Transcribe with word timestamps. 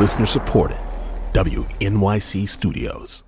Listener 0.00 0.24
supported. 0.24 0.78
WNYC 1.34 2.48
Studios. 2.48 3.22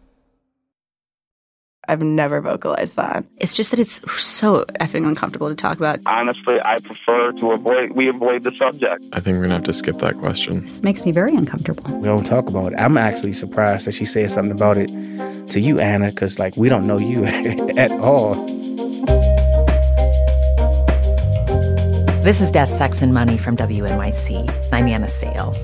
I've 1.87 2.01
never 2.01 2.40
vocalized 2.40 2.96
that. 2.96 3.26
It's 3.37 3.53
just 3.53 3.72
that 3.72 3.79
it's 3.79 4.01
so 4.19 4.64
effing 4.80 5.06
uncomfortable 5.06 5.50
to 5.50 5.54
talk 5.54 5.77
about. 5.77 6.00
Honestly, 6.06 6.58
I 6.64 6.79
prefer 6.79 7.32
to 7.32 7.50
avoid, 7.50 7.93
we 7.93 8.08
avoid 8.08 8.45
the 8.45 8.53
subject. 8.58 9.04
I 9.12 9.21
think 9.21 9.37
we're 9.37 9.43
gonna 9.43 9.56
have 9.56 9.65
to 9.65 9.74
skip 9.74 9.98
that 9.98 10.16
question. 10.19 10.62
This 10.62 10.83
makes 10.83 11.04
me 11.04 11.12
very 11.12 11.37
uncomfortable. 11.37 11.94
We 11.98 12.04
don't 12.08 12.24
talk 12.24 12.47
about 12.48 12.72
it. 12.72 12.76
I'm 12.80 12.97
actually 12.97 13.34
surprised 13.34 13.87
that 13.87 13.93
she 13.93 14.07
said 14.07 14.30
something 14.30 14.52
about 14.52 14.79
it 14.79 14.89
to 15.51 15.61
you, 15.61 15.79
Anna, 15.79 16.09
because, 16.09 16.39
like, 16.39 16.57
we 16.57 16.70
don't 16.70 16.87
know 16.87 16.97
you 16.97 17.25
at 17.77 17.93
all. 17.93 18.47
This 22.25 22.41
is 22.41 22.51
Death, 22.51 22.73
Sex, 22.73 23.02
and 23.02 23.12
Money 23.12 23.37
from 23.37 23.59
WNYC. 23.59 24.48
I'm 24.73 24.87
Anna 24.87 25.09
Sale. 25.09 25.55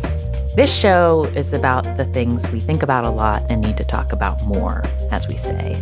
This 0.59 0.75
show 0.75 1.31
is 1.37 1.53
about 1.53 1.85
the 1.97 2.05
things 2.07 2.51
we 2.51 2.59
think 2.59 2.83
about 2.83 3.05
a 3.05 3.11
lot 3.11 3.47
and 3.49 3.61
need 3.61 3.77
to 3.77 3.85
talk 3.85 4.11
about 4.11 4.43
more, 4.43 4.83
as 5.13 5.29
we 5.29 5.37
say. 5.37 5.81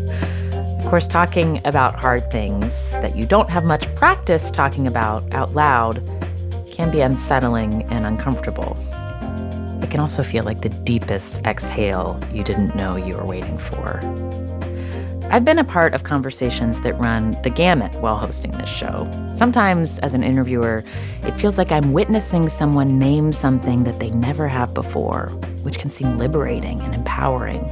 Of 0.52 0.90
course, 0.90 1.06
talking 1.06 1.62
about 1.66 1.98
hard 1.98 2.30
things 2.30 2.90
that 2.90 3.16
you 3.16 3.24
don't 3.24 3.48
have 3.48 3.64
much 3.64 3.86
practice 3.94 4.50
talking 4.50 4.86
about 4.86 5.32
out 5.32 5.54
loud 5.54 6.02
can 6.70 6.90
be 6.90 7.00
unsettling 7.00 7.84
and 7.84 8.04
uncomfortable. 8.04 8.76
It 9.82 9.90
can 9.90 9.98
also 9.98 10.22
feel 10.22 10.44
like 10.44 10.60
the 10.60 10.68
deepest 10.68 11.40
exhale 11.46 12.20
you 12.34 12.44
didn't 12.44 12.76
know 12.76 12.96
you 12.96 13.16
were 13.16 13.24
waiting 13.24 13.56
for. 13.56 13.98
I've 15.28 15.44
been 15.44 15.58
a 15.58 15.64
part 15.64 15.92
of 15.92 16.04
conversations 16.04 16.80
that 16.82 16.94
run 16.94 17.36
the 17.42 17.50
gamut 17.50 17.92
while 18.00 18.16
hosting 18.16 18.52
this 18.52 18.68
show. 18.68 19.10
Sometimes, 19.34 19.98
as 19.98 20.14
an 20.14 20.22
interviewer, 20.22 20.84
it 21.22 21.32
feels 21.32 21.58
like 21.58 21.72
I'm 21.72 21.92
witnessing 21.92 22.48
someone 22.48 23.00
name 23.00 23.32
something 23.32 23.82
that 23.84 23.98
they 23.98 24.10
never 24.10 24.46
have 24.46 24.72
before, 24.72 25.30
which 25.62 25.80
can 25.80 25.90
seem 25.90 26.16
liberating 26.16 26.80
and 26.80 26.94
empowering. 26.94 27.68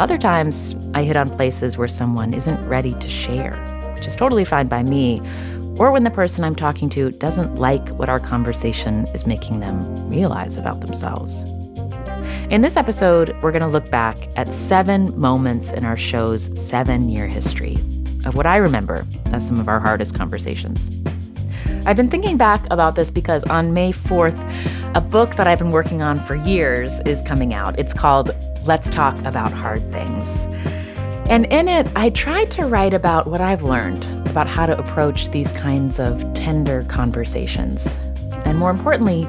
Other 0.00 0.18
times, 0.18 0.74
I 0.92 1.04
hit 1.04 1.16
on 1.16 1.30
places 1.36 1.78
where 1.78 1.86
someone 1.86 2.34
isn't 2.34 2.68
ready 2.68 2.94
to 2.94 3.08
share, 3.08 3.54
which 3.94 4.08
is 4.08 4.16
totally 4.16 4.44
fine 4.44 4.66
by 4.66 4.82
me, 4.82 5.22
or 5.78 5.92
when 5.92 6.02
the 6.02 6.10
person 6.10 6.42
I'm 6.42 6.56
talking 6.56 6.88
to 6.90 7.12
doesn't 7.12 7.54
like 7.54 7.88
what 7.90 8.08
our 8.08 8.18
conversation 8.18 9.06
is 9.14 9.28
making 9.28 9.60
them 9.60 10.10
realize 10.10 10.56
about 10.56 10.80
themselves. 10.80 11.44
In 12.50 12.60
this 12.60 12.76
episode, 12.76 13.36
we're 13.42 13.52
going 13.52 13.62
to 13.62 13.68
look 13.68 13.90
back 13.90 14.16
at 14.36 14.52
seven 14.52 15.18
moments 15.18 15.72
in 15.72 15.84
our 15.84 15.96
show's 15.96 16.50
seven 16.60 17.08
year 17.08 17.26
history 17.26 17.76
of 18.24 18.34
what 18.34 18.46
I 18.46 18.56
remember 18.56 19.06
as 19.26 19.46
some 19.46 19.60
of 19.60 19.68
our 19.68 19.80
hardest 19.80 20.14
conversations. 20.14 20.90
I've 21.86 21.96
been 21.96 22.10
thinking 22.10 22.36
back 22.36 22.66
about 22.70 22.94
this 22.94 23.10
because 23.10 23.44
on 23.44 23.72
May 23.72 23.92
4th, 23.92 24.38
a 24.94 25.00
book 25.00 25.36
that 25.36 25.46
I've 25.46 25.58
been 25.58 25.70
working 25.70 26.02
on 26.02 26.20
for 26.20 26.34
years 26.34 27.00
is 27.00 27.22
coming 27.22 27.54
out. 27.54 27.78
It's 27.78 27.94
called 27.94 28.30
Let's 28.64 28.90
Talk 28.90 29.18
About 29.24 29.52
Hard 29.52 29.90
Things. 29.92 30.46
And 31.30 31.46
in 31.46 31.68
it, 31.68 31.86
I 31.94 32.10
tried 32.10 32.50
to 32.52 32.64
write 32.66 32.92
about 32.92 33.28
what 33.28 33.40
I've 33.40 33.62
learned 33.62 34.04
about 34.28 34.46
how 34.46 34.66
to 34.66 34.78
approach 34.78 35.30
these 35.30 35.52
kinds 35.52 35.98
of 35.98 36.20
tender 36.34 36.84
conversations. 36.88 37.96
And 38.44 38.58
more 38.58 38.70
importantly, 38.70 39.26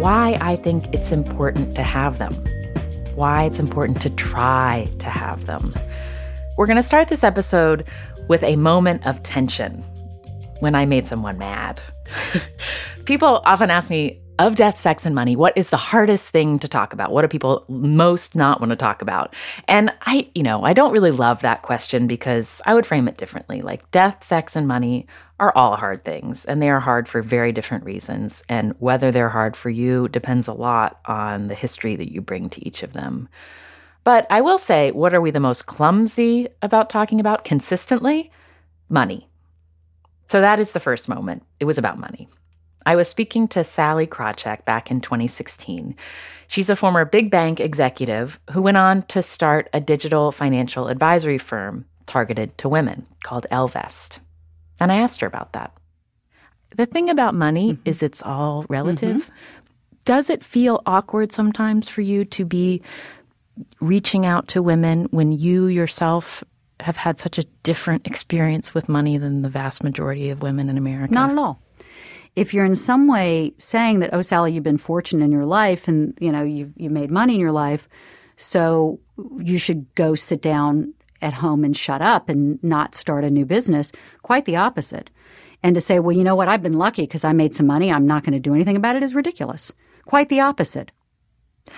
why 0.00 0.38
I 0.40 0.56
think 0.56 0.94
it's 0.94 1.12
important 1.12 1.74
to 1.74 1.82
have 1.82 2.16
them, 2.16 2.32
why 3.16 3.44
it's 3.44 3.58
important 3.58 4.00
to 4.00 4.08
try 4.08 4.88
to 4.98 5.10
have 5.10 5.44
them. 5.44 5.74
We're 6.56 6.64
going 6.64 6.78
to 6.78 6.82
start 6.82 7.08
this 7.08 7.22
episode 7.22 7.86
with 8.26 8.42
a 8.42 8.56
moment 8.56 9.06
of 9.06 9.22
tension 9.22 9.82
when 10.60 10.74
I 10.74 10.86
made 10.86 11.06
someone 11.06 11.36
mad. 11.36 11.82
People 13.04 13.42
often 13.44 13.70
ask 13.70 13.90
me, 13.90 14.18
of 14.38 14.54
death, 14.54 14.78
sex, 14.78 15.04
and 15.04 15.14
money, 15.14 15.36
what 15.36 15.52
is 15.54 15.68
the 15.68 15.76
hardest 15.76 16.30
thing 16.30 16.58
to 16.60 16.66
talk 16.66 16.94
about? 16.94 17.12
What 17.12 17.20
do 17.20 17.28
people 17.28 17.62
most 17.68 18.34
not 18.34 18.58
want 18.58 18.70
to 18.70 18.76
talk 18.76 19.02
about? 19.02 19.36
And 19.68 19.92
I, 20.06 20.30
you 20.34 20.42
know, 20.42 20.64
I 20.64 20.72
don't 20.72 20.92
really 20.92 21.10
love 21.10 21.42
that 21.42 21.60
question 21.60 22.06
because 22.06 22.62
I 22.64 22.72
would 22.72 22.86
frame 22.86 23.06
it 23.06 23.18
differently. 23.18 23.60
Like 23.60 23.90
death, 23.90 24.24
sex, 24.24 24.56
and 24.56 24.66
money 24.66 25.06
are 25.40 25.52
all 25.56 25.74
hard 25.74 26.04
things, 26.04 26.44
and 26.44 26.60
they 26.60 26.70
are 26.70 26.80
hard 26.80 27.08
for 27.08 27.22
very 27.22 27.50
different 27.50 27.84
reasons. 27.84 28.44
And 28.48 28.74
whether 28.78 29.10
they're 29.10 29.30
hard 29.30 29.56
for 29.56 29.70
you 29.70 30.06
depends 30.08 30.46
a 30.46 30.52
lot 30.52 31.00
on 31.06 31.48
the 31.48 31.54
history 31.54 31.96
that 31.96 32.12
you 32.12 32.20
bring 32.20 32.50
to 32.50 32.64
each 32.66 32.82
of 32.82 32.92
them. 32.92 33.28
But 34.04 34.26
I 34.30 34.42
will 34.42 34.58
say, 34.58 34.92
what 34.92 35.14
are 35.14 35.20
we 35.20 35.30
the 35.30 35.40
most 35.40 35.66
clumsy 35.66 36.48
about 36.62 36.90
talking 36.90 37.20
about 37.20 37.44
consistently? 37.44 38.30
Money. 38.88 39.28
So 40.28 40.40
that 40.40 40.60
is 40.60 40.72
the 40.72 40.80
first 40.80 41.08
moment. 41.08 41.42
It 41.58 41.64
was 41.64 41.78
about 41.78 41.98
money. 41.98 42.28
I 42.86 42.96
was 42.96 43.08
speaking 43.08 43.48
to 43.48 43.64
Sallie 43.64 44.06
Krawcheck 44.06 44.64
back 44.64 44.90
in 44.90 45.00
2016. 45.00 45.94
She's 46.48 46.70
a 46.70 46.76
former 46.76 47.04
big 47.04 47.30
bank 47.30 47.60
executive 47.60 48.40
who 48.52 48.62
went 48.62 48.76
on 48.76 49.02
to 49.04 49.22
start 49.22 49.68
a 49.72 49.80
digital 49.80 50.32
financial 50.32 50.88
advisory 50.88 51.38
firm 51.38 51.84
targeted 52.06 52.56
to 52.58 52.68
women 52.68 53.06
called 53.22 53.46
Ellevest. 53.50 54.18
And 54.80 54.90
I 54.90 54.96
asked 54.96 55.20
her 55.20 55.26
about 55.26 55.52
that. 55.52 55.72
The 56.76 56.86
thing 56.86 57.10
about 57.10 57.34
money 57.34 57.74
mm-hmm. 57.74 57.88
is 57.88 58.02
it's 58.02 58.22
all 58.22 58.64
relative. 58.68 59.22
Mm-hmm. 59.22 59.32
Does 60.04 60.30
it 60.30 60.44
feel 60.44 60.82
awkward 60.86 61.32
sometimes 61.32 61.88
for 61.88 62.00
you 62.00 62.24
to 62.26 62.44
be 62.44 62.82
reaching 63.80 64.24
out 64.24 64.48
to 64.48 64.62
women 64.62 65.06
when 65.10 65.32
you 65.32 65.66
yourself 65.66 66.42
have 66.80 66.96
had 66.96 67.18
such 67.18 67.36
a 67.36 67.44
different 67.62 68.06
experience 68.06 68.72
with 68.72 68.88
money 68.88 69.18
than 69.18 69.42
the 69.42 69.50
vast 69.50 69.84
majority 69.84 70.30
of 70.30 70.40
women 70.40 70.70
in 70.70 70.78
America? 70.78 71.12
Not 71.12 71.30
at 71.30 71.38
all 71.38 71.60
if 72.36 72.54
you're 72.54 72.64
in 72.64 72.76
some 72.76 73.08
way 73.08 73.52
saying 73.58 74.00
that, 74.00 74.10
oh, 74.12 74.22
Sallie, 74.22 74.52
you've 74.52 74.64
been 74.64 74.78
fortunate 74.78 75.24
in 75.24 75.32
your 75.32 75.46
life 75.46 75.88
and, 75.88 76.16
you 76.20 76.30
know, 76.30 76.42
you've, 76.42 76.72
you 76.76 76.90
made 76.90 77.10
money 77.10 77.34
in 77.34 77.40
your 77.40 77.52
life, 77.52 77.88
so 78.36 79.00
you 79.38 79.58
should 79.58 79.92
go 79.94 80.14
sit 80.14 80.40
down 80.40 80.94
at 81.22 81.34
home 81.34 81.64
and 81.64 81.76
shut 81.76 82.02
up 82.02 82.28
and 82.28 82.62
not 82.62 82.94
start 82.94 83.24
a 83.24 83.30
new 83.30 83.44
business, 83.44 83.92
quite 84.22 84.44
the 84.44 84.56
opposite. 84.56 85.10
And 85.62 85.74
to 85.74 85.80
say, 85.80 85.98
well, 85.98 86.16
you 86.16 86.24
know 86.24 86.34
what, 86.34 86.48
I've 86.48 86.62
been 86.62 86.78
lucky 86.78 87.02
because 87.02 87.24
I 87.24 87.32
made 87.32 87.54
some 87.54 87.66
money, 87.66 87.92
I'm 87.92 88.06
not 88.06 88.24
going 88.24 88.32
to 88.32 88.40
do 88.40 88.54
anything 88.54 88.76
about 88.76 88.96
it 88.96 89.02
is 89.02 89.14
ridiculous. 89.14 89.72
Quite 90.06 90.28
the 90.28 90.40
opposite. 90.40 90.90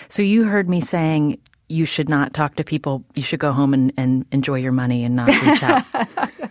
So 0.09 0.23
you 0.23 0.45
heard 0.45 0.69
me 0.69 0.81
saying 0.81 1.39
you 1.69 1.85
should 1.85 2.09
not 2.09 2.35
talk 2.35 2.57
to 2.57 2.65
people, 2.65 3.05
you 3.15 3.23
should 3.23 3.41
go 3.41 3.53
home 3.53 3.75
and, 3.75 3.93
and 3.97 4.25
enjoy 4.31 4.57
your 4.57 4.73
money 4.73 5.05
and 5.05 5.17
not 5.17 5.29
reach 5.29 5.63
out. 5.63 6.51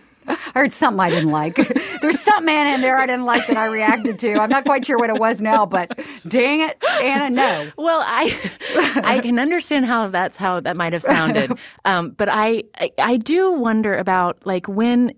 I 0.54 0.58
heard 0.58 0.72
something 0.72 1.00
I 1.00 1.10
didn't 1.10 1.30
like. 1.30 1.56
There's 2.02 2.20
something 2.20 2.52
Anna 2.52 2.74
in 2.74 2.80
there 2.80 2.98
I 2.98 3.06
didn't 3.06 3.24
like 3.24 3.46
that 3.46 3.56
I 3.56 3.66
reacted 3.66 4.18
to. 4.20 4.34
I'm 4.34 4.50
not 4.50 4.64
quite 4.64 4.84
sure 4.86 4.98
what 4.98 5.10
it 5.10 5.18
was 5.18 5.40
now, 5.40 5.66
but 5.66 5.98
dang 6.26 6.60
it, 6.60 6.82
Anna, 7.00 7.30
no. 7.30 7.70
Well, 7.76 8.02
I 8.04 8.38
I 9.02 9.20
can 9.20 9.38
understand 9.38 9.86
how 9.86 10.08
that's 10.08 10.36
how 10.36 10.60
that 10.60 10.76
might 10.76 10.92
have 10.92 11.02
sounded, 11.02 11.52
um, 11.84 12.10
but 12.10 12.28
I, 12.28 12.64
I, 12.78 12.92
I 12.98 13.16
do 13.16 13.52
wonder 13.52 13.96
about 13.96 14.44
like 14.44 14.68
when 14.68 15.14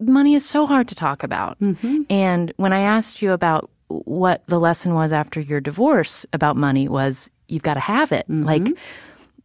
money 0.00 0.34
is 0.34 0.44
so 0.44 0.66
hard 0.66 0.88
to 0.88 0.94
talk 0.94 1.22
about, 1.22 1.58
mm-hmm. 1.60 2.02
and 2.10 2.52
when 2.56 2.72
I 2.72 2.80
asked 2.80 3.22
you 3.22 3.32
about 3.32 3.70
what 3.88 4.42
the 4.48 4.58
lesson 4.58 4.94
was 4.94 5.12
after 5.12 5.40
your 5.40 5.60
divorce 5.60 6.26
about 6.32 6.56
money 6.56 6.88
was 6.88 7.30
you've 7.48 7.62
got 7.62 7.74
to 7.74 7.80
have 7.80 8.12
it. 8.12 8.28
Mm-hmm. 8.28 8.44
Like 8.44 8.68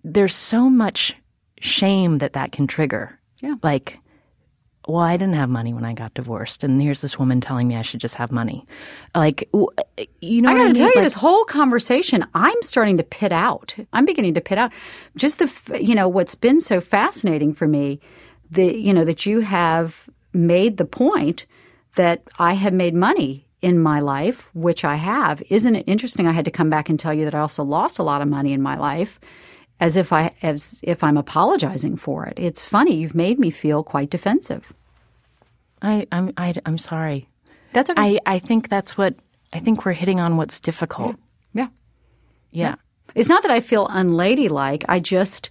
there's 0.03 0.35
so 0.35 0.69
much 0.69 1.15
shame 1.59 2.17
that 2.19 2.33
that 2.33 2.51
can 2.51 2.67
trigger. 2.67 3.17
Yeah. 3.39 3.55
Like 3.63 3.99
well, 4.91 5.03
I 5.03 5.17
didn't 5.17 5.35
have 5.35 5.49
money 5.49 5.73
when 5.73 5.85
I 5.85 5.93
got 5.93 6.13
divorced, 6.13 6.63
and 6.63 6.81
here's 6.81 7.01
this 7.01 7.17
woman 7.17 7.41
telling 7.41 7.67
me 7.67 7.75
I 7.75 7.81
should 7.81 7.99
just 7.99 8.15
have 8.15 8.31
money. 8.31 8.65
Like, 9.15 9.49
you 10.21 10.41
know, 10.41 10.49
I 10.49 10.53
got 10.53 10.57
to 10.57 10.63
I 10.63 10.65
mean? 10.65 10.73
tell 10.73 10.87
you, 10.87 10.95
like, 10.95 11.03
this 11.03 11.13
whole 11.13 11.45
conversation, 11.45 12.25
I'm 12.33 12.61
starting 12.61 12.97
to 12.97 13.03
pit 13.03 13.31
out. 13.31 13.75
I'm 13.93 14.05
beginning 14.05 14.33
to 14.35 14.41
pit 14.41 14.57
out. 14.57 14.71
Just 15.15 15.39
the, 15.39 15.81
you 15.81 15.95
know, 15.95 16.07
what's 16.07 16.35
been 16.35 16.59
so 16.59 16.81
fascinating 16.81 17.53
for 17.53 17.67
me, 17.67 17.99
the, 18.49 18.75
you 18.75 18.93
know, 18.93 19.05
that 19.05 19.25
you 19.25 19.39
have 19.41 20.09
made 20.33 20.77
the 20.77 20.85
point 20.85 21.45
that 21.95 22.23
I 22.39 22.53
have 22.53 22.73
made 22.73 22.93
money 22.93 23.47
in 23.61 23.79
my 23.79 23.99
life, 23.99 24.49
which 24.53 24.83
I 24.83 24.95
have. 24.95 25.41
Isn't 25.49 25.75
it 25.75 25.87
interesting? 25.87 26.27
I 26.27 26.31
had 26.31 26.45
to 26.45 26.51
come 26.51 26.69
back 26.69 26.89
and 26.89 26.99
tell 26.99 27.13
you 27.13 27.25
that 27.25 27.35
I 27.35 27.39
also 27.39 27.63
lost 27.63 27.99
a 27.99 28.03
lot 28.03 28.21
of 28.21 28.27
money 28.27 28.53
in 28.53 28.61
my 28.61 28.77
life 28.77 29.19
as 29.79 29.97
if 29.97 30.13
I 30.13 30.31
as 30.43 30.79
if 30.83 31.03
I'm 31.03 31.17
apologizing 31.17 31.97
for 31.97 32.25
it. 32.25 32.37
It's 32.37 32.63
funny. 32.63 32.95
You've 32.95 33.15
made 33.15 33.39
me 33.39 33.49
feel 33.49 33.83
quite 33.83 34.09
defensive. 34.09 34.73
I 35.81 36.07
I'm 36.11 36.33
I, 36.37 36.49
am 36.49 36.55
i 36.65 36.69
am 36.69 36.77
sorry. 36.77 37.27
That's 37.73 37.89
okay. 37.89 38.19
I 38.25 38.35
I 38.35 38.39
think 38.39 38.69
that's 38.69 38.97
what 38.97 39.15
I 39.53 39.59
think 39.59 39.85
we're 39.85 39.93
hitting 39.93 40.19
on 40.19 40.37
what's 40.37 40.59
difficult. 40.59 41.15
Yeah. 41.53 41.67
Yeah. 42.51 42.69
yeah. 42.69 42.75
It's 43.15 43.29
not 43.29 43.43
that 43.43 43.51
I 43.51 43.59
feel 43.59 43.87
unladylike. 43.87 44.85
I 44.87 44.99
just 44.99 45.49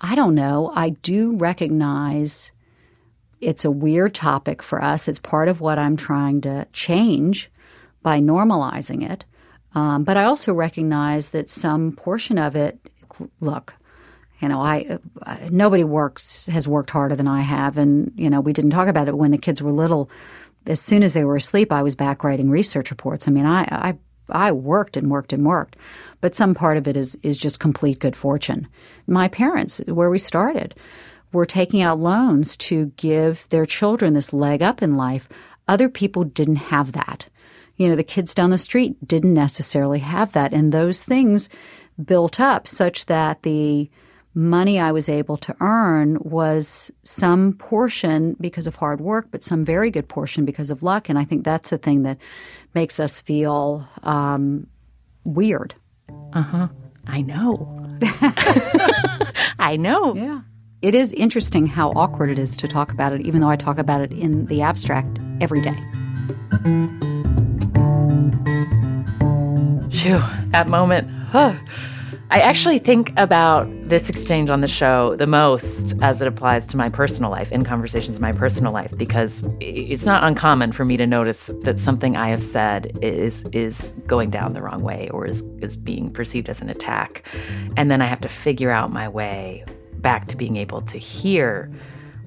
I 0.00 0.14
don't 0.14 0.34
know. 0.34 0.72
I 0.74 0.90
do 0.90 1.36
recognize 1.36 2.52
it's 3.40 3.64
a 3.64 3.70
weird 3.70 4.14
topic 4.14 4.62
for 4.62 4.82
us. 4.82 5.08
It's 5.08 5.18
part 5.18 5.48
of 5.48 5.60
what 5.60 5.78
I'm 5.78 5.96
trying 5.96 6.40
to 6.42 6.66
change 6.72 7.50
by 8.02 8.20
normalizing 8.20 9.08
it. 9.08 9.24
Um, 9.74 10.04
but 10.04 10.16
I 10.16 10.24
also 10.24 10.54
recognize 10.54 11.30
that 11.30 11.50
some 11.50 11.92
portion 11.92 12.38
of 12.38 12.56
it 12.56 12.78
look, 13.40 13.74
you 14.40 14.48
know, 14.48 14.60
I, 14.60 14.98
I 15.22 15.48
nobody 15.50 15.84
works 15.84 16.46
has 16.46 16.68
worked 16.68 16.90
harder 16.90 17.16
than 17.16 17.28
I 17.28 17.40
have, 17.40 17.78
and 17.78 18.12
you 18.16 18.28
know, 18.28 18.40
we 18.40 18.52
didn't 18.52 18.70
talk 18.70 18.88
about 18.88 19.08
it 19.08 19.16
when 19.16 19.30
the 19.30 19.38
kids 19.38 19.62
were 19.62 19.72
little. 19.72 20.10
As 20.66 20.80
soon 20.80 21.02
as 21.02 21.14
they 21.14 21.24
were 21.24 21.36
asleep, 21.36 21.72
I 21.72 21.82
was 21.82 21.94
back 21.94 22.24
writing 22.24 22.50
research 22.50 22.90
reports. 22.90 23.28
I 23.28 23.30
mean, 23.30 23.46
I, 23.46 23.62
I 23.70 23.98
I 24.28 24.52
worked 24.52 24.96
and 24.96 25.10
worked 25.10 25.32
and 25.32 25.46
worked, 25.46 25.76
but 26.20 26.34
some 26.34 26.54
part 26.54 26.76
of 26.76 26.86
it 26.86 26.96
is 26.96 27.14
is 27.16 27.38
just 27.38 27.60
complete 27.60 27.98
good 27.98 28.16
fortune. 28.16 28.68
My 29.06 29.28
parents, 29.28 29.80
where 29.86 30.10
we 30.10 30.18
started, 30.18 30.74
were 31.32 31.46
taking 31.46 31.82
out 31.82 32.00
loans 32.00 32.56
to 32.56 32.92
give 32.96 33.48
their 33.48 33.66
children 33.66 34.14
this 34.14 34.32
leg 34.32 34.62
up 34.62 34.82
in 34.82 34.96
life. 34.96 35.28
Other 35.68 35.88
people 35.88 36.24
didn't 36.24 36.56
have 36.56 36.92
that. 36.92 37.28
You 37.76 37.88
know, 37.88 37.96
the 37.96 38.04
kids 38.04 38.34
down 38.34 38.50
the 38.50 38.58
street 38.58 38.96
didn't 39.06 39.34
necessarily 39.34 39.98
have 40.00 40.32
that, 40.32 40.52
and 40.52 40.72
those 40.72 41.02
things 41.02 41.48
built 42.02 42.38
up 42.38 42.66
such 42.66 43.06
that 43.06 43.42
the 43.42 43.90
money 44.36 44.78
I 44.78 44.92
was 44.92 45.08
able 45.08 45.38
to 45.38 45.56
earn 45.60 46.18
was 46.20 46.92
some 47.04 47.54
portion 47.54 48.36
because 48.38 48.66
of 48.66 48.76
hard 48.76 49.00
work, 49.00 49.28
but 49.30 49.42
some 49.42 49.64
very 49.64 49.90
good 49.90 50.08
portion 50.08 50.44
because 50.44 50.70
of 50.70 50.82
luck. 50.82 51.08
And 51.08 51.18
I 51.18 51.24
think 51.24 51.42
that's 51.42 51.70
the 51.70 51.78
thing 51.78 52.02
that 52.02 52.18
makes 52.74 53.00
us 53.00 53.18
feel 53.18 53.88
um, 54.02 54.66
weird. 55.24 55.74
Uh 56.34 56.42
huh. 56.42 56.68
I 57.06 57.22
know. 57.22 57.98
I 59.58 59.76
know. 59.76 60.14
Yeah. 60.14 60.40
It 60.82 60.94
is 60.94 61.14
interesting 61.14 61.66
how 61.66 61.92
awkward 61.92 62.28
it 62.30 62.38
is 62.38 62.58
to 62.58 62.68
talk 62.68 62.92
about 62.92 63.14
it, 63.14 63.22
even 63.22 63.40
though 63.40 63.48
I 63.48 63.56
talk 63.56 63.78
about 63.78 64.02
it 64.02 64.12
in 64.12 64.44
the 64.46 64.60
abstract 64.60 65.18
every 65.40 65.62
day. 65.62 65.76
Phew, 69.90 70.22
that 70.50 70.66
moment. 70.68 71.08
Huh. 71.28 71.54
I 72.30 72.40
actually 72.40 72.78
think 72.78 73.12
about 73.16 73.66
this 73.88 74.10
exchange 74.10 74.50
on 74.50 74.62
the 74.62 74.68
show 74.68 75.14
the 75.14 75.28
most 75.28 75.94
as 76.02 76.20
it 76.20 76.26
applies 76.26 76.66
to 76.66 76.76
my 76.76 76.90
personal 76.90 77.30
life, 77.30 77.52
in 77.52 77.62
conversations 77.62 78.16
in 78.16 78.22
my 78.22 78.32
personal 78.32 78.72
life, 78.72 78.92
because 78.96 79.44
it's 79.60 80.04
not 80.04 80.24
uncommon 80.24 80.72
for 80.72 80.84
me 80.84 80.96
to 80.96 81.06
notice 81.06 81.50
that 81.62 81.78
something 81.78 82.16
I 82.16 82.28
have 82.28 82.42
said 82.42 82.98
is 83.00 83.44
is 83.52 83.94
going 84.06 84.30
down 84.30 84.54
the 84.54 84.62
wrong 84.62 84.82
way 84.82 85.08
or 85.10 85.24
is 85.24 85.42
is 85.62 85.76
being 85.76 86.12
perceived 86.12 86.48
as 86.48 86.60
an 86.60 86.68
attack. 86.68 87.24
And 87.76 87.88
then 87.88 88.02
I 88.02 88.06
have 88.06 88.20
to 88.22 88.28
figure 88.28 88.70
out 88.70 88.92
my 88.92 89.08
way 89.08 89.64
back 89.98 90.26
to 90.28 90.36
being 90.36 90.56
able 90.56 90.82
to 90.82 90.98
hear 90.98 91.70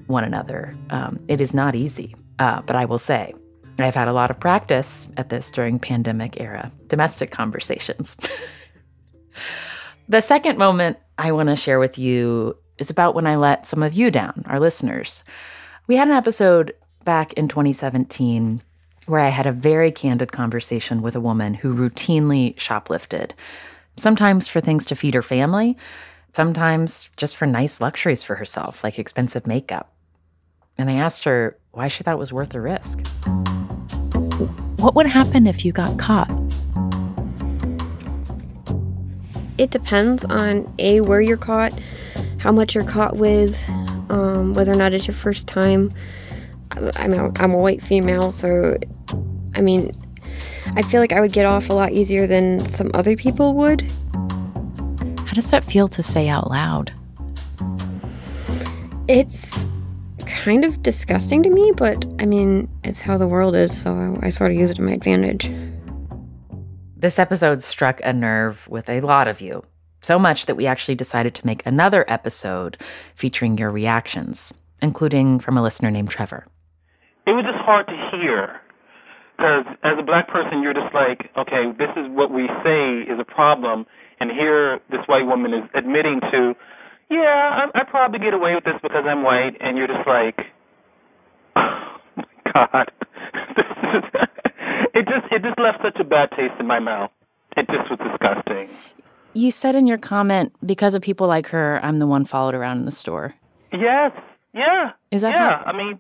one 0.08 0.24
another. 0.24 0.76
Um, 0.92 1.20
it 1.28 1.42
is 1.42 1.54
not 1.54 1.76
easy, 1.76 2.16
uh, 2.40 2.62
but 2.62 2.78
I 2.78 2.86
will 2.86 3.00
say 3.00 3.34
I've 3.80 3.96
had 3.96 4.08
a 4.08 4.14
lot 4.14 4.32
of 4.32 4.40
practice 4.40 5.10
at 5.18 5.30
this 5.30 5.52
during 5.52 5.78
pandemic 5.78 6.40
era 6.40 6.72
domestic 6.88 7.32
conversations. 7.32 8.16
The 10.10 10.22
second 10.22 10.58
moment 10.58 10.98
I 11.20 11.34
want 11.34 11.50
to 11.50 11.56
share 11.58 11.80
with 11.80 11.98
you 11.98 12.56
is 12.78 12.90
about 12.90 13.14
when 13.14 13.28
I 13.28 13.36
let 13.36 13.68
some 13.68 13.84
of 13.84 13.94
you 13.94 14.10
down, 14.10 14.46
our 14.48 14.58
listeners. 14.58 15.26
We 15.88 15.98
had 15.98 16.08
an 16.08 16.14
episode 16.14 16.74
back 17.04 17.34
in 17.34 17.50
2017 17.50 18.62
where 19.06 19.20
I 19.20 19.28
had 19.28 19.46
a 19.46 19.52
very 19.52 19.92
candid 19.92 20.32
conversation 20.32 21.02
with 21.02 21.18
a 21.18 21.20
woman 21.20 21.54
who 21.54 21.76
routinely 21.76 22.56
shoplifted, 22.56 23.32
sometimes 23.98 24.48
for 24.48 24.62
things 24.62 24.86
to 24.86 24.96
feed 24.96 25.14
her 25.14 25.22
family, 25.22 25.76
sometimes 26.34 27.10
just 27.18 27.36
for 27.36 27.46
nice 27.46 27.82
luxuries 27.82 28.24
for 28.24 28.36
herself, 28.36 28.82
like 28.82 28.98
expensive 28.98 29.46
makeup. 29.46 29.94
And 30.78 30.90
I 30.90 30.94
asked 30.94 31.26
her 31.26 31.58
why 31.72 31.90
she 31.90 32.02
thought 32.02 32.14
it 32.14 32.18
was 32.18 32.32
worth 32.32 32.50
the 32.50 32.62
risk. 32.62 33.06
What 34.78 34.96
would 34.96 35.08
happen 35.08 35.48
if 35.48 35.66
you 35.66 35.74
got 35.74 36.00
caught? 36.00 36.30
It 39.60 39.72
depends 39.72 40.24
on 40.26 40.74
a 40.80 41.02
where 41.02 41.20
you're 41.20 41.38
caught, 41.38 41.74
how 42.38 42.52
much 42.52 42.74
you're 42.74 42.86
caught 42.86 43.18
with, 43.18 43.58
um, 44.10 44.54
whether 44.54 44.72
or 44.72 44.76
not 44.76 44.94
it's 44.94 45.06
your 45.06 45.16
first 45.16 45.48
time. 45.48 45.94
I 46.96 47.08
mean, 47.08 47.32
I'm 47.36 47.52
a 47.52 47.58
white 47.58 47.82
female, 47.82 48.32
so 48.32 48.78
I 49.54 49.62
mean, 49.62 49.92
I 50.76 50.82
feel 50.84 51.02
like 51.02 51.12
I 51.12 51.20
would 51.20 51.34
get 51.34 51.46
off 51.46 51.70
a 51.70 51.74
lot 51.74 51.92
easier 51.92 52.26
than 52.26 52.66
some 52.70 52.90
other 52.94 53.18
people 53.18 53.54
would. 53.56 53.82
How 55.26 55.34
does 55.34 55.52
that 55.52 55.66
feel 55.66 55.90
to 55.90 56.02
say 56.02 56.30
out 56.30 56.50
loud? 56.50 56.94
It's 59.10 59.66
kind 60.26 60.64
of 60.64 60.82
disgusting 60.82 61.44
to 61.44 61.50
me, 61.50 61.74
but 61.76 62.06
I 62.20 62.26
mean, 62.26 62.70
it's 62.86 63.02
how 63.02 63.18
the 63.18 63.28
world 63.28 63.56
is, 63.56 63.78
so 63.78 64.18
I, 64.22 64.28
I 64.28 64.30
sort 64.30 64.52
of 64.52 64.58
use 64.58 64.70
it 64.70 64.76
to 64.76 64.82
my 64.82 64.94
advantage. 64.94 65.52
This 67.00 67.18
episode 67.18 67.62
struck 67.62 68.02
a 68.04 68.12
nerve 68.12 68.68
with 68.68 68.90
a 68.90 69.00
lot 69.00 69.30
of 69.30 69.40
you, 69.40 69.64
so 70.02 70.20
much 70.20 70.48
that 70.48 70.56
we 70.56 70.68
actually 70.68 70.96
decided 70.96 71.34
to 71.36 71.46
make 71.46 71.66
another 71.66 72.04
episode 72.10 72.76
featuring 73.16 73.58
your 73.58 73.72
reactions, 73.72 74.54
including 74.82 75.40
from 75.40 75.58
a 75.58 75.64
listener 75.64 75.92
named 75.92 76.10
Trevor. 76.10 76.46
It 77.26 77.32
was 77.32 77.46
just 77.46 77.64
hard 77.64 77.88
to 77.88 77.96
hear 78.12 78.60
because 79.38 79.64
as 79.86 79.96
a 79.98 80.04
black 80.04 80.28
person, 80.28 80.62
you're 80.62 80.74
just 80.74 80.94
like, 80.94 81.32
okay, 81.38 81.72
this 81.78 81.88
is 81.96 82.12
what 82.12 82.32
we 82.34 82.48
say 82.66 83.10
is 83.10 83.18
a 83.18 83.24
problem, 83.24 83.86
and 84.20 84.30
here 84.30 84.82
this 84.92 85.00
white 85.08 85.26
woman 85.26 85.54
is 85.54 85.64
admitting 85.74 86.20
to, 86.20 86.54
yeah, 87.10 87.64
I, 87.64 87.80
I 87.80 87.84
probably 87.90 88.20
get 88.20 88.34
away 88.34 88.56
with 88.56 88.66
this 88.66 88.76
because 88.84 89.06
I'm 89.08 89.24
white, 89.24 89.56
and 89.62 89.78
you're 89.78 89.88
just 89.88 90.06
like, 90.06 90.36
oh 91.56 91.96
my 92.18 92.52
god, 92.52 92.92
this 93.56 94.04
is 94.04 94.04
it 94.94 95.06
just 95.08 95.32
it 95.32 95.42
just 95.44 95.60
left 95.60 95.80
such 95.84 95.98
a 96.00 96.04
bad 96.04 96.30
taste 96.32 96.54
in 96.60 96.68
my 96.68 96.80
mouth. 96.80 97.12
It 97.58 97.68
just 97.68 97.90
was 97.90 98.00
disgusting. 98.00 98.70
You 99.34 99.52
said 99.52 99.76
in 99.76 99.86
your 99.88 99.98
comment, 99.98 100.54
because 100.66 100.96
of 100.96 101.02
people 101.02 101.28
like 101.28 101.48
her, 101.48 101.80
I'm 101.84 102.00
the 102.00 102.08
one 102.08 102.26
followed 102.26 102.56
around 102.56 102.80
in 102.80 102.86
the 102.86 102.92
store. 102.92 103.34
Yes. 103.72 104.12
Yeah. 104.54 104.92
Is 105.12 105.22
that 105.22 105.32
yeah? 105.32 105.60
How- 105.64 105.72
I 105.72 105.78
mean, 105.78 106.00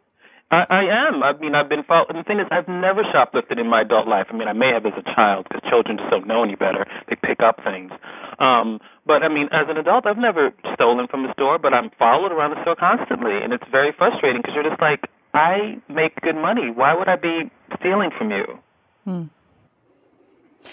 I, 0.51 0.65
I 0.69 0.81
am. 1.07 1.21
I 1.21 1.37
mean, 1.37 1.53
I've 1.53 1.69
been 1.69 1.83
followed. 1.83 2.07
The 2.09 2.23
thing 2.25 2.39
is, 2.39 2.47
I've 2.49 2.67
never 2.67 3.03
shoplifted 3.13 3.59
in 3.59 3.67
my 3.69 3.81
adult 3.81 4.07
life. 4.07 4.25
I 4.31 4.33
mean, 4.35 4.47
I 4.47 4.53
may 4.53 4.73
have 4.73 4.85
as 4.85 4.97
a 4.97 5.03
child 5.03 5.45
because 5.47 5.61
children 5.69 5.97
just 5.97 6.09
don't 6.09 6.25
know 6.25 6.41
any 6.43 6.55
better. 6.55 6.85
They 7.07 7.15
pick 7.21 7.37
up 7.39 7.61
things. 7.63 7.91
Um, 8.39 8.79
but 9.05 9.21
I 9.21 9.27
mean, 9.29 9.45
as 9.53 9.69
an 9.69 9.77
adult, 9.77 10.07
I've 10.07 10.17
never 10.17 10.49
stolen 10.73 11.05
from 11.07 11.25
a 11.25 11.33
store, 11.33 11.59
but 11.59 11.73
I'm 11.73 11.91
followed 11.99 12.31
around 12.31 12.57
the 12.57 12.61
store 12.63 12.75
constantly, 12.75 13.37
and 13.37 13.53
it's 13.53 13.65
very 13.69 13.93
frustrating 13.95 14.41
because 14.41 14.55
you're 14.55 14.65
just 14.67 14.81
like, 14.81 15.05
I 15.35 15.77
make 15.87 16.15
good 16.21 16.35
money. 16.35 16.71
Why 16.73 16.95
would 16.97 17.07
I 17.07 17.15
be 17.15 17.51
stealing 17.79 18.09
from 18.17 18.31
you? 18.31 18.57
Hmm. 19.05 19.25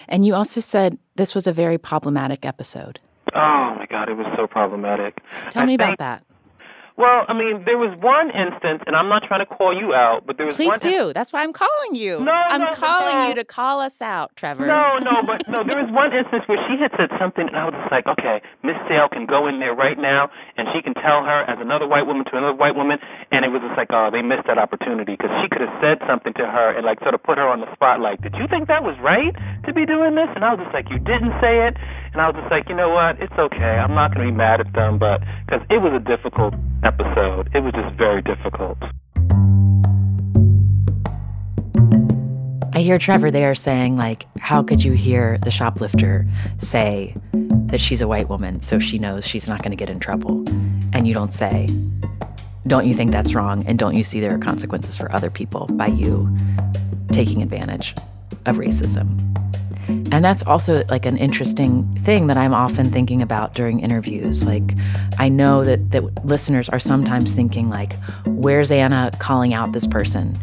And 0.09 0.27
you 0.27 0.35
also 0.35 0.61
said 0.61 0.99
this 1.17 1.35
was 1.35 1.47
a 1.47 1.53
very 1.53 1.79
problematic 1.79 2.45
episode. 2.45 2.99
Oh 3.35 3.75
my 3.77 3.87
God, 3.89 4.09
it 4.09 4.15
was 4.15 4.27
so 4.37 4.47
problematic. 4.47 5.19
Tell 5.51 5.63
I 5.63 5.67
me 5.67 5.77
think, 5.77 5.81
about 5.81 5.99
that. 5.99 6.25
Well, 6.97 7.29
I 7.29 7.37
mean, 7.37 7.69
there 7.69 7.77
was 7.77 7.93
one 8.01 8.33
instance, 8.33 8.81
and 8.89 8.97
I'm 8.97 9.13
not 9.13 9.23
trying 9.29 9.45
to 9.45 9.49
call 9.49 9.77
you 9.77 9.93
out, 9.93 10.25
but 10.25 10.41
there 10.41 10.49
was 10.49 10.57
Please 10.57 10.81
one. 10.81 10.81
do. 10.81 11.13
That's 11.13 11.29
why 11.33 11.45
I'm 11.45 11.53
calling 11.53 11.93
you. 11.93 12.25
No, 12.25 12.33
I'm 12.33 12.65
no, 12.65 12.73
calling 12.73 13.21
no. 13.21 13.29
you 13.29 13.35
to 13.37 13.45
call 13.45 13.85
us 13.85 14.01
out, 14.01 14.33
Trevor. 14.37 14.65
No, 14.65 14.97
no, 14.97 15.21
but 15.21 15.45
no, 15.45 15.61
there 15.61 15.77
was 15.77 15.93
one 15.93 16.17
instance 16.17 16.49
where 16.49 16.57
she 16.65 16.81
had 16.81 16.97
said 16.97 17.13
something, 17.21 17.45
and 17.45 17.57
I 17.57 17.69
was 17.69 17.77
just 17.77 17.93
like, 17.93 18.09
okay, 18.17 18.41
Miss 18.65 18.81
Sale 18.89 19.13
can 19.13 19.29
go 19.29 19.45
in 19.45 19.61
there 19.61 19.77
right 19.77 20.01
now, 20.01 20.33
and 20.57 20.69
she 20.73 20.81
can 20.81 20.97
tell 20.97 21.21
her 21.21 21.45
as 21.45 21.61
another 21.61 21.85
white 21.85 22.09
woman 22.09 22.25
to 22.25 22.33
another 22.33 22.57
white 22.57 22.75
woman, 22.75 22.97
and 23.29 23.45
it 23.45 23.53
was 23.53 23.61
just 23.61 23.77
like, 23.77 23.93
oh, 23.93 24.09
they 24.09 24.25
missed 24.25 24.49
that 24.49 24.57
opportunity 24.57 25.21
because 25.21 25.31
she 25.45 25.53
could 25.53 25.61
have 25.61 25.77
said 25.85 26.01
something 26.09 26.33
to 26.41 26.49
her 26.49 26.73
and 26.73 26.89
like 26.89 26.97
sort 27.05 27.13
of 27.13 27.21
put 27.21 27.37
her 27.37 27.45
on 27.45 27.61
the 27.61 27.69
spotlight. 27.77 28.25
Did 28.25 28.41
you 28.41 28.49
think 28.49 28.73
that 28.73 28.81
was 28.81 28.97
right 29.05 29.37
to 29.69 29.71
be 29.77 29.85
doing 29.85 30.17
this? 30.17 30.33
And 30.33 30.41
I 30.45 30.57
was 30.57 30.65
just 30.65 30.73
like, 30.73 30.89
you 30.89 30.97
didn't 30.97 31.37
say 31.45 31.69
it, 31.69 31.77
and 32.17 32.23
I 32.23 32.29
was 32.29 32.37
just 32.37 32.51
like, 32.51 32.67
you 32.71 32.75
know 32.75 32.89
what? 32.89 33.21
It's 33.21 33.39
okay. 33.39 33.63
I'm 33.63 33.95
not 33.95 34.15
going 34.15 34.27
to 34.27 34.33
be 34.33 34.35
mad 34.35 34.59
at 34.59 34.73
them, 34.73 34.99
but 34.99 35.21
because 35.45 35.61
it 35.69 35.83
was 35.83 35.93
a 35.93 36.03
difficult 36.03 36.55
episode, 36.83 37.51
it 37.55 37.61
was 37.61 37.75
just 37.75 37.95
very 37.99 38.23
difficult. 38.23 38.79
I 42.73 42.81
hear 42.81 42.97
Trevor 42.97 43.31
there 43.31 43.55
saying, 43.55 43.99
like, 43.99 44.25
how 44.39 44.63
could 44.63 44.83
you 44.83 44.93
hear 44.93 45.37
the 45.43 45.51
shoplifter 45.51 46.27
say 46.57 47.15
that 47.67 47.83
she's 47.83 48.01
a 48.01 48.09
white 48.09 48.31
woman 48.31 48.63
so 48.63 48.79
she 48.79 48.99
knows 48.99 49.27
she's 49.27 49.47
not 49.47 49.61
going 49.61 49.73
to 49.73 49.77
get 49.77 49.91
in 49.91 50.01
trouble? 50.01 50.43
And 50.95 51.07
you 51.07 51.13
don't 51.13 51.35
say, 51.35 51.69
don't 52.67 52.87
you 52.87 52.95
think 52.95 53.11
that's 53.13 53.35
wrong? 53.35 53.63
And 53.67 53.79
don't 53.79 53.95
you 53.95 54.03
see 54.03 54.21
there 54.21 54.35
are 54.35 54.39
consequences 54.39 54.97
for 54.97 55.13
other 55.13 55.29
people 55.29 55.67
by 55.73 55.89
you 55.89 56.35
taking 57.13 57.43
advantage 57.43 57.95
of 58.47 58.57
racism? 58.57 59.36
And 60.13 60.25
that's 60.25 60.43
also 60.45 60.85
like 60.89 61.05
an 61.05 61.17
interesting 61.17 61.85
thing 62.03 62.27
that 62.29 62.37
I'm 62.37 62.55
often 62.55 62.93
thinking 62.93 63.23
about 63.23 63.55
during 63.55 63.81
interviews. 63.81 64.47
Like, 64.47 64.75
I 65.19 65.29
know 65.29 65.65
that, 65.65 65.91
that 65.91 66.25
listeners 66.25 66.69
are 66.69 66.79
sometimes 66.79 67.33
thinking, 67.33 67.69
like, 67.69 67.99
where's 68.25 68.71
Anna 68.71 69.11
calling 69.19 69.53
out 69.53 69.73
this 69.73 69.87
person? 69.87 70.39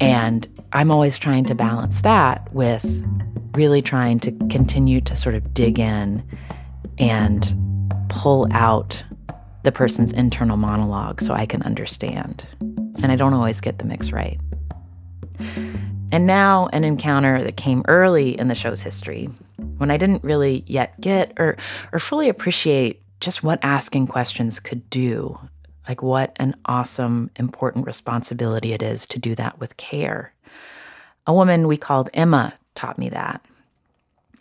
And 0.00 0.48
I'm 0.72 0.90
always 0.90 1.18
trying 1.18 1.44
to 1.46 1.54
balance 1.54 2.02
that 2.02 2.52
with 2.52 2.84
really 3.54 3.80
trying 3.80 4.20
to 4.20 4.32
continue 4.50 5.00
to 5.00 5.16
sort 5.16 5.34
of 5.34 5.54
dig 5.54 5.78
in 5.78 6.22
and 6.98 7.54
pull 8.08 8.48
out 8.52 9.02
the 9.62 9.72
person's 9.72 10.12
internal 10.12 10.56
monologue 10.56 11.20
so 11.20 11.32
I 11.32 11.46
can 11.46 11.62
understand. 11.62 12.46
And 13.02 13.10
I 13.10 13.16
don't 13.16 13.34
always 13.34 13.60
get 13.60 13.78
the 13.78 13.84
mix 13.84 14.12
right. 14.12 14.38
And 16.12 16.26
now, 16.26 16.68
an 16.72 16.84
encounter 16.84 17.42
that 17.42 17.56
came 17.56 17.82
early 17.88 18.38
in 18.38 18.48
the 18.48 18.54
show's 18.54 18.80
history, 18.80 19.28
when 19.78 19.90
I 19.90 19.96
didn't 19.96 20.22
really 20.22 20.62
yet 20.66 20.98
get 21.00 21.32
or, 21.38 21.56
or 21.92 21.98
fully 21.98 22.28
appreciate 22.28 23.02
just 23.20 23.42
what 23.42 23.58
asking 23.62 24.06
questions 24.06 24.60
could 24.60 24.88
do. 24.88 25.38
Like, 25.88 26.02
what 26.02 26.32
an 26.36 26.54
awesome, 26.66 27.30
important 27.36 27.86
responsibility 27.86 28.72
it 28.72 28.82
is 28.82 29.06
to 29.06 29.18
do 29.18 29.34
that 29.34 29.58
with 29.58 29.76
care. 29.76 30.32
A 31.26 31.34
woman 31.34 31.66
we 31.66 31.76
called 31.76 32.10
Emma 32.14 32.54
taught 32.74 32.98
me 32.98 33.08
that. 33.08 33.44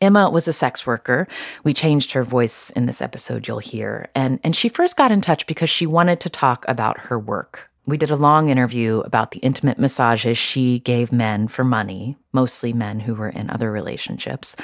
Emma 0.01 0.29
was 0.29 0.48
a 0.48 0.53
sex 0.53 0.86
worker. 0.86 1.27
We 1.63 1.74
changed 1.74 2.12
her 2.12 2.24
voice 2.24 2.69
in 2.72 2.86
this 2.86 3.01
episode, 3.01 3.48
you'll 3.48 3.60
hear. 3.60 4.10
And, 4.13 4.39
and 4.43 4.55
she 4.55 4.69
first 4.69 4.98
got 4.98 5.12
in 5.12 5.22
touch 5.22 5.48
because 5.48 5.69
she 5.69 5.88
wanted 5.88 6.19
to 6.22 6.29
talk 6.29 6.65
about 6.67 6.98
her 7.00 7.17
work. 7.17 7.72
We 7.86 7.98
did 7.98 8.10
a 8.10 8.15
long 8.15 8.50
interview 8.50 9.00
about 9.01 9.32
the 9.32 9.39
intimate 9.39 9.77
massages 9.77 10.38
she 10.38 10.80
gave 10.80 11.12
men 11.12 11.48
for 11.48 11.63
money, 11.63 12.18
mostly 12.34 12.74
men 12.74 13.00
who 13.00 13.15
were 13.15 13.30
in 13.30 13.50
other 13.50 13.72
relationships. 13.72 14.56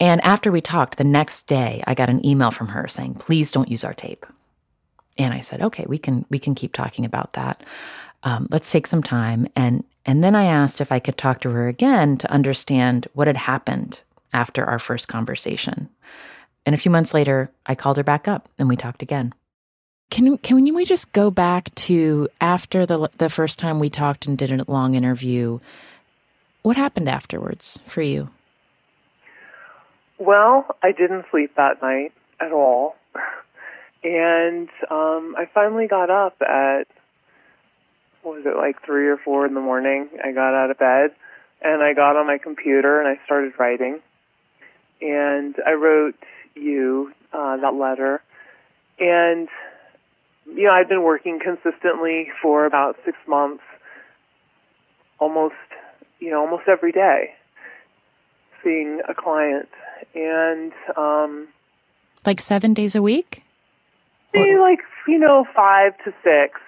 And 0.00 0.20
after 0.22 0.50
we 0.50 0.60
talked, 0.60 0.96
the 0.96 1.04
next 1.04 1.46
day, 1.46 1.84
I 1.86 1.94
got 1.94 2.08
an 2.08 2.24
email 2.24 2.50
from 2.50 2.68
her 2.68 2.88
saying, 2.88 3.14
please 3.16 3.52
don't 3.52 3.70
use 3.70 3.84
our 3.84 3.94
tape. 3.94 4.26
And 5.18 5.34
I 5.34 5.40
said, 5.40 5.60
okay, 5.60 5.84
we 5.86 5.98
can 5.98 6.24
we 6.30 6.38
can 6.38 6.54
keep 6.54 6.72
talking 6.72 7.04
about 7.04 7.34
that. 7.34 7.62
Um, 8.22 8.48
let's 8.50 8.70
take 8.70 8.86
some 8.86 9.02
time. 9.02 9.46
And 9.54 9.84
and 10.06 10.24
then 10.24 10.34
I 10.34 10.44
asked 10.44 10.80
if 10.80 10.90
I 10.90 10.98
could 10.98 11.18
talk 11.18 11.40
to 11.42 11.50
her 11.50 11.68
again 11.68 12.16
to 12.18 12.30
understand 12.32 13.06
what 13.12 13.26
had 13.26 13.36
happened 13.36 14.02
after 14.32 14.64
our 14.64 14.78
first 14.78 15.08
conversation. 15.08 15.90
And 16.64 16.74
a 16.74 16.78
few 16.78 16.90
months 16.90 17.12
later, 17.12 17.50
I 17.66 17.74
called 17.74 17.96
her 17.98 18.02
back 18.02 18.28
up 18.28 18.48
and 18.58 18.68
we 18.68 18.76
talked 18.76 19.02
again. 19.02 19.34
Can 20.10 20.36
can 20.38 20.74
we 20.74 20.84
just 20.84 21.12
go 21.12 21.30
back 21.30 21.74
to 21.76 22.28
after 22.40 22.84
the 22.84 23.08
the 23.18 23.30
first 23.30 23.58
time 23.58 23.78
we 23.78 23.88
talked 23.88 24.26
and 24.26 24.36
did 24.36 24.50
a 24.52 24.64
long 24.70 24.94
interview? 24.94 25.60
What 26.62 26.76
happened 26.76 27.08
afterwards 27.08 27.78
for 27.86 28.02
you? 28.02 28.28
Well, 30.18 30.76
I 30.82 30.92
didn't 30.92 31.24
sleep 31.30 31.54
that 31.56 31.80
night 31.80 32.12
at 32.40 32.52
all, 32.52 32.96
and 34.04 34.68
um, 34.90 35.34
I 35.38 35.48
finally 35.54 35.86
got 35.86 36.10
up 36.10 36.36
at 36.42 36.86
what 38.22 38.36
was 38.36 38.44
it 38.44 38.56
like 38.56 38.84
three 38.84 39.08
or 39.08 39.16
four 39.16 39.46
in 39.46 39.54
the 39.54 39.60
morning. 39.60 40.08
I 40.22 40.32
got 40.32 40.54
out 40.54 40.70
of 40.70 40.78
bed 40.78 41.12
and 41.62 41.82
I 41.82 41.94
got 41.94 42.16
on 42.16 42.26
my 42.26 42.38
computer 42.38 43.00
and 43.00 43.08
I 43.08 43.24
started 43.24 43.52
writing, 43.58 44.00
and 45.00 45.54
I 45.66 45.72
wrote 45.72 46.16
you 46.54 47.12
uh, 47.32 47.58
that 47.58 47.74
letter, 47.74 48.22
and 48.98 49.48
you 50.54 50.64
know 50.64 50.72
I'd 50.72 50.88
been 50.88 51.02
working 51.02 51.38
consistently 51.38 52.28
for 52.42 52.66
about 52.66 52.96
six 53.04 53.16
months, 53.28 53.62
almost 55.18 55.54
you 56.18 56.30
know 56.30 56.40
almost 56.40 56.64
every 56.68 56.92
day, 56.92 57.30
seeing 58.62 59.00
a 59.08 59.14
client, 59.14 59.68
and 60.14 60.72
um, 60.96 61.48
like 62.24 62.40
seven 62.40 62.74
days 62.74 62.94
a 62.94 63.02
week. 63.02 63.42
Maybe 64.34 64.58
like 64.58 64.80
you 65.08 65.18
know 65.18 65.44
five 65.54 65.92
to 66.04 66.12
six, 66.22 66.60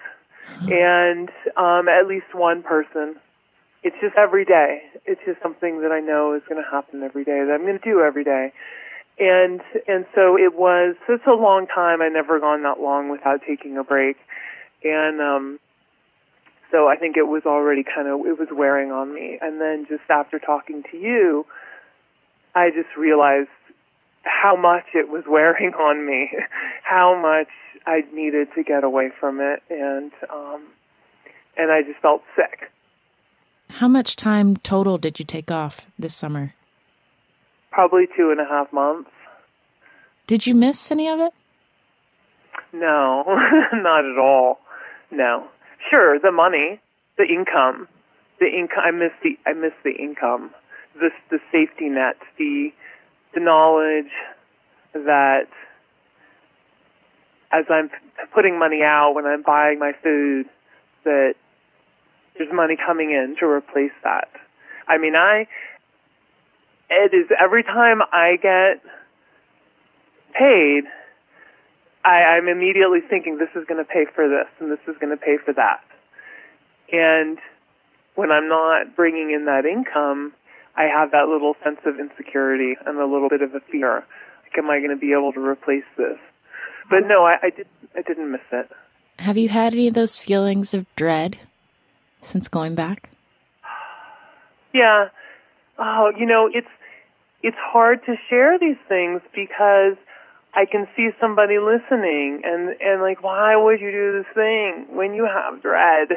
and 0.71 1.29
um, 1.57 1.87
at 1.87 2.07
least 2.07 2.33
one 2.33 2.63
person. 2.63 3.15
It's 3.83 3.97
just 4.01 4.15
every 4.15 4.45
day. 4.45 4.81
It's 5.05 5.19
just 5.25 5.41
something 5.41 5.81
that 5.81 5.91
I 5.91 5.99
know 5.99 6.33
is 6.33 6.41
going 6.47 6.63
to 6.63 6.69
happen 6.69 7.03
every 7.03 7.25
day 7.25 7.43
that 7.45 7.51
I'm 7.51 7.63
going 7.63 7.77
to 7.77 7.83
do 7.83 7.99
every 7.99 8.23
day, 8.23 8.53
and 9.23 9.61
and 9.87 10.05
so 10.13 10.37
it 10.37 10.53
was. 10.55 10.95
It's 11.07 11.25
a 11.25 11.31
long 11.31 11.67
time. 11.67 12.01
I 12.01 12.09
never 12.09 12.39
gone 12.39 12.63
that 12.63 12.79
long 12.79 13.09
without 13.09 13.41
taking 13.47 13.77
a 13.77 13.83
break, 13.83 14.17
and 14.83 15.21
um, 15.21 15.59
so 16.71 16.87
I 16.87 16.97
think 16.97 17.15
it 17.15 17.27
was 17.27 17.43
already 17.45 17.83
kind 17.83 18.07
of 18.07 18.25
it 18.25 18.37
was 18.37 18.49
wearing 18.51 18.91
on 18.91 19.13
me. 19.13 19.37
And 19.41 19.61
then 19.61 19.85
just 19.87 20.03
after 20.09 20.39
talking 20.39 20.83
to 20.91 20.97
you, 20.97 21.45
I 22.53 22.69
just 22.69 22.97
realized 22.97 23.49
how 24.23 24.55
much 24.55 24.85
it 24.93 25.07
was 25.09 25.23
wearing 25.27 25.73
on 25.73 26.05
me, 26.05 26.31
how 26.83 27.19
much 27.19 27.49
I 27.85 28.01
needed 28.13 28.49
to 28.55 28.63
get 28.63 28.83
away 28.83 29.09
from 29.19 29.39
it, 29.39 29.63
and 29.69 30.11
um, 30.29 30.65
and 31.55 31.71
I 31.71 31.81
just 31.83 31.99
felt 32.01 32.23
sick. 32.35 32.69
How 33.69 33.87
much 33.87 34.15
time 34.15 34.57
total 34.57 34.97
did 34.97 35.17
you 35.17 35.25
take 35.25 35.49
off 35.49 35.87
this 35.97 36.13
summer? 36.13 36.53
Probably 37.73 38.05
two 38.15 38.29
and 38.29 38.39
a 38.39 38.45
half 38.45 38.71
months. 38.71 39.09
Did 40.27 40.45
you 40.45 40.53
miss 40.53 40.91
any 40.91 41.09
of 41.09 41.19
it? 41.19 41.33
No, 42.71 43.23
not 43.73 44.05
at 44.05 44.17
all. 44.17 44.59
No. 45.11 45.47
Sure, 45.89 46.19
the 46.19 46.31
money, 46.31 46.79
the 47.17 47.25
income, 47.25 47.87
the 48.39 48.45
income. 48.45 48.83
I 48.85 48.91
miss 48.91 49.11
the 49.23 49.37
I 49.45 49.53
miss 49.53 49.73
the 49.83 49.91
income, 49.91 50.51
the 50.95 51.09
the 51.29 51.39
safety 51.51 51.89
net, 51.89 52.15
the 52.37 52.69
the 53.33 53.39
knowledge 53.39 54.11
that 54.93 55.47
as 57.51 57.65
I'm 57.69 57.89
putting 58.33 58.57
money 58.57 58.81
out 58.83 59.13
when 59.13 59.25
I'm 59.25 59.43
buying 59.43 59.79
my 59.79 59.93
food, 60.03 60.47
that 61.03 61.33
there's 62.37 62.51
money 62.53 62.75
coming 62.75 63.11
in 63.11 63.35
to 63.39 63.45
replace 63.45 63.91
that. 64.03 64.29
I 64.87 64.97
mean, 64.97 65.15
I, 65.15 65.47
it 66.89 67.13
is 67.13 67.27
every 67.41 67.63
time 67.63 68.01
I 68.11 68.37
get 68.41 68.81
paid, 70.37 70.83
I, 72.05 72.37
I'm 72.37 72.47
immediately 72.47 72.99
thinking 73.01 73.37
this 73.37 73.49
is 73.55 73.65
going 73.67 73.83
to 73.83 73.89
pay 73.89 74.05
for 74.13 74.27
this 74.27 74.47
and 74.59 74.71
this 74.71 74.79
is 74.87 74.95
going 74.99 75.11
to 75.11 75.17
pay 75.17 75.37
for 75.43 75.53
that. 75.53 75.81
And 76.91 77.37
when 78.15 78.31
I'm 78.31 78.47
not 78.47 78.95
bringing 78.95 79.31
in 79.31 79.45
that 79.45 79.65
income, 79.65 80.33
I 80.75 80.83
have 80.83 81.11
that 81.11 81.27
little 81.27 81.55
sense 81.63 81.79
of 81.85 81.99
insecurity 81.99 82.75
and 82.85 82.99
a 82.99 83.05
little 83.05 83.29
bit 83.29 83.41
of 83.41 83.53
a 83.55 83.59
fear. 83.71 84.03
Like, 84.43 84.57
am 84.57 84.69
I 84.69 84.79
going 84.79 84.89
to 84.89 84.97
be 84.97 85.13
able 85.13 85.31
to 85.33 85.39
replace 85.39 85.85
this? 85.97 86.17
But 86.89 87.07
no, 87.07 87.23
I, 87.25 87.37
I 87.41 87.49
did. 87.49 87.67
I 87.95 88.01
didn't 88.01 88.31
miss 88.31 88.41
it. 88.51 88.69
Have 89.19 89.37
you 89.37 89.49
had 89.49 89.73
any 89.73 89.87
of 89.87 89.93
those 89.93 90.17
feelings 90.17 90.73
of 90.73 90.85
dread 90.95 91.39
since 92.21 92.47
going 92.47 92.75
back? 92.75 93.09
Yeah. 94.73 95.09
Oh, 95.77 96.11
you 96.17 96.25
know, 96.25 96.49
it's 96.53 96.67
it's 97.41 97.57
hard 97.59 98.05
to 98.05 98.15
share 98.29 98.57
these 98.57 98.77
things 98.87 99.21
because 99.35 99.97
I 100.55 100.65
can 100.65 100.87
see 100.95 101.09
somebody 101.19 101.57
listening 101.57 102.41
and 102.43 102.75
and 102.79 103.01
like 103.01 103.23
why 103.23 103.55
would 103.55 103.81
you 103.81 103.91
do 103.91 104.23
this 104.23 104.33
thing 104.33 104.85
when 104.95 105.13
you 105.13 105.25
have 105.25 105.61
dread? 105.61 106.09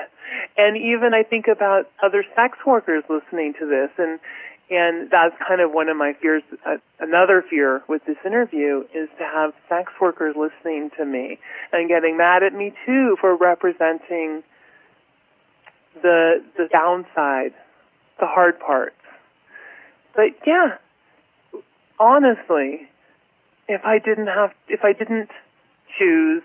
And 0.56 0.76
even 0.76 1.14
I 1.14 1.22
think 1.22 1.46
about 1.48 1.90
other 2.02 2.24
sex 2.34 2.58
workers 2.66 3.04
listening 3.08 3.54
to 3.58 3.66
this 3.66 3.90
and 3.98 4.20
and 4.68 5.08
that's 5.10 5.34
kind 5.46 5.60
of 5.60 5.72
one 5.72 5.88
of 5.88 5.96
my 5.96 6.12
fears. 6.20 6.42
Uh, 6.66 6.76
another 6.98 7.42
fear 7.48 7.82
with 7.88 8.04
this 8.04 8.16
interview 8.26 8.82
is 8.92 9.08
to 9.18 9.24
have 9.24 9.52
sex 9.68 9.92
workers 10.00 10.34
listening 10.36 10.90
to 10.98 11.04
me 11.04 11.38
and 11.72 11.88
getting 11.88 12.16
mad 12.16 12.42
at 12.42 12.52
me 12.52 12.74
too 12.84 13.16
for 13.20 13.36
representing 13.36 14.42
the 16.02 16.44
the 16.58 16.68
downside, 16.70 17.54
the 18.20 18.26
hard 18.26 18.60
parts. 18.60 18.95
But 20.16 20.30
yeah, 20.46 20.78
honestly, 22.00 22.88
if 23.68 23.84
I 23.84 23.98
didn't 23.98 24.28
have, 24.28 24.52
if 24.68 24.80
I 24.82 24.94
didn't 24.94 25.30
choose 25.98 26.42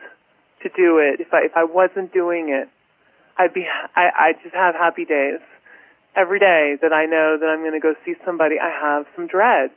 to 0.61 0.69
do 0.69 0.97
it, 0.97 1.21
if 1.21 1.33
I 1.33 1.45
if 1.45 1.53
I 1.55 1.63
wasn't 1.63 2.13
doing 2.13 2.49
it, 2.49 2.69
I'd 3.37 3.53
be 3.53 3.65
I 3.95 4.09
I 4.15 4.33
just 4.43 4.53
have 4.53 4.75
happy 4.75 5.05
days 5.05 5.39
every 6.15 6.39
day 6.39 6.75
that 6.81 6.91
I 6.91 7.05
know 7.05 7.37
that 7.39 7.47
I'm 7.47 7.61
going 7.61 7.73
to 7.73 7.79
go 7.79 7.95
see 8.05 8.15
somebody. 8.25 8.55
I 8.59 8.69
have 8.69 9.05
some 9.15 9.27
dread, 9.27 9.71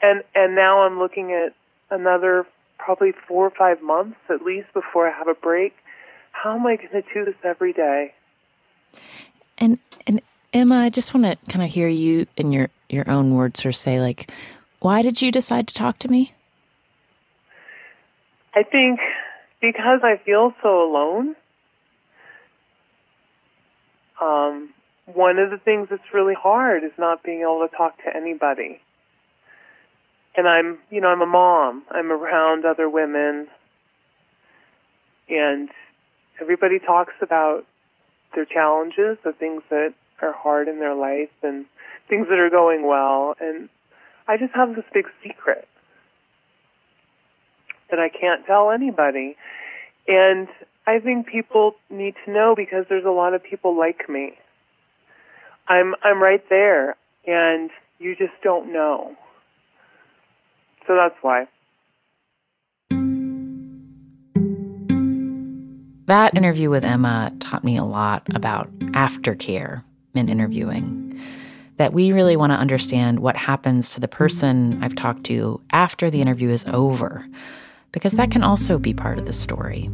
and 0.00 0.22
and 0.34 0.54
now 0.54 0.82
I'm 0.82 0.98
looking 0.98 1.32
at 1.32 1.52
another 1.94 2.46
probably 2.78 3.12
four 3.28 3.46
or 3.46 3.50
five 3.50 3.82
months 3.82 4.16
at 4.30 4.42
least 4.42 4.72
before 4.72 5.08
I 5.08 5.16
have 5.16 5.28
a 5.28 5.34
break. 5.34 5.74
How 6.32 6.54
am 6.56 6.66
I 6.66 6.76
going 6.76 6.90
to 6.90 7.02
do 7.14 7.24
this 7.26 7.34
every 7.44 7.74
day? 7.74 8.14
And 9.58 9.78
and 10.06 10.22
Emma, 10.52 10.76
I 10.76 10.90
just 10.90 11.14
want 11.14 11.24
to 11.26 11.50
kind 11.50 11.64
of 11.64 11.70
hear 11.70 11.88
you 11.88 12.26
in 12.36 12.52
your 12.52 12.68
your 12.92 13.08
own 13.10 13.34
words 13.34 13.64
or 13.64 13.72
say 13.72 14.00
like, 14.00 14.30
why 14.80 15.02
did 15.02 15.22
you 15.22 15.30
decide 15.30 15.68
to 15.68 15.74
talk 15.74 15.98
to 16.00 16.08
me? 16.08 16.34
I 18.54 18.62
think 18.62 19.00
because 19.60 20.00
I 20.02 20.20
feel 20.24 20.52
so 20.62 20.82
alone. 20.82 21.36
Um, 24.20 24.70
one 25.06 25.38
of 25.38 25.50
the 25.50 25.58
things 25.58 25.88
that's 25.90 26.02
really 26.12 26.34
hard 26.34 26.84
is 26.84 26.92
not 26.98 27.22
being 27.22 27.40
able 27.40 27.66
to 27.68 27.76
talk 27.76 27.96
to 28.04 28.14
anybody. 28.14 28.80
And 30.36 30.48
I'm, 30.48 30.78
you 30.90 31.00
know, 31.00 31.08
I'm 31.08 31.22
a 31.22 31.26
mom. 31.26 31.84
I'm 31.90 32.10
around 32.10 32.64
other 32.64 32.88
women. 32.88 33.48
And 35.28 35.68
everybody 36.40 36.78
talks 36.78 37.14
about 37.20 37.64
their 38.34 38.44
challenges, 38.44 39.18
the 39.24 39.32
things 39.32 39.62
that 39.70 39.94
are 40.22 40.32
hard 40.32 40.68
in 40.68 40.78
their 40.78 40.94
life 40.94 41.30
and 41.42 41.66
things 42.08 42.28
that 42.28 42.38
are 42.38 42.50
going 42.50 42.86
well. 42.86 43.34
And 43.40 43.68
I 44.28 44.36
just 44.36 44.54
have 44.54 44.74
this 44.74 44.84
big 44.94 45.06
secret 45.22 45.68
that 47.90 47.98
I 47.98 48.08
can't 48.08 48.46
tell 48.46 48.70
anybody. 48.70 49.36
And 50.08 50.48
I 50.86 50.98
think 50.98 51.26
people 51.26 51.74
need 51.90 52.14
to 52.24 52.32
know 52.32 52.54
because 52.56 52.86
there's 52.88 53.04
a 53.04 53.10
lot 53.10 53.34
of 53.34 53.42
people 53.42 53.78
like 53.78 54.08
me. 54.08 54.32
I'm 55.68 55.94
I'm 56.02 56.20
right 56.20 56.42
there 56.48 56.96
and 57.26 57.70
you 57.98 58.16
just 58.16 58.32
don't 58.42 58.72
know. 58.72 59.16
So 60.86 60.96
that's 60.96 61.14
why. 61.22 61.46
That 66.06 66.36
interview 66.36 66.68
with 66.68 66.84
Emma 66.84 67.32
taught 67.38 67.62
me 67.62 67.76
a 67.76 67.84
lot 67.84 68.26
about 68.34 68.68
aftercare 68.78 69.84
in 70.14 70.28
interviewing. 70.28 71.20
that 71.78 71.92
we 71.92 72.12
really 72.12 72.36
want 72.36 72.52
to 72.52 72.56
understand 72.56 73.20
what 73.20 73.34
happens 73.36 73.90
to 73.90 73.98
the 74.00 74.08
person 74.08 74.78
I've 74.82 74.94
talked 74.94 75.24
to 75.24 75.60
after 75.70 76.10
the 76.10 76.20
interview 76.20 76.50
is 76.50 76.64
over, 76.66 77.26
because 77.92 78.12
that 78.12 78.30
can 78.30 78.42
also 78.42 78.78
be 78.78 78.94
part 78.94 79.18
of 79.18 79.26
the 79.26 79.32
story. 79.32 79.90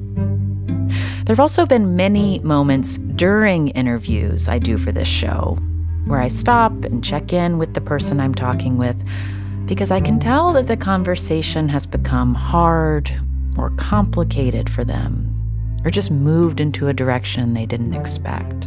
There 1.25 1.35
have 1.35 1.41
also 1.41 1.67
been 1.67 1.97
many 1.97 2.41
moments 2.41 2.99
during 2.99 3.69
interviews 3.69 4.49
I 4.49 4.59
do 4.59 4.77
for 4.77 4.93
this 4.93 5.09
show 5.09 5.59
where 6.07 6.21
I 6.21 6.29
stop 6.29 6.73
and 6.85 7.05
check 7.05 7.33
in 7.33 7.59
with 7.59 7.75
the 7.75 7.81
person 7.81 8.19
I'm 8.19 8.35
talking 8.35 8.79
with 8.79 8.97
because 9.67 9.91
I 9.91 10.01
can 10.01 10.19
tell 10.19 10.53
that 10.55 10.67
the 10.67 10.77
conversation 10.77 11.69
has 11.69 11.85
become 11.85 12.35
hard 12.35 13.13
or 13.59 13.71
complicated 13.77 14.71
for 14.71 14.85
them 14.85 15.35
or 15.85 15.91
just 15.91 16.11
moved 16.11 16.61
into 16.61 16.89
a 16.89 16.95
direction 16.95 17.53
they 17.53 17.67
didn't 17.67 17.95
expect. 17.95 18.67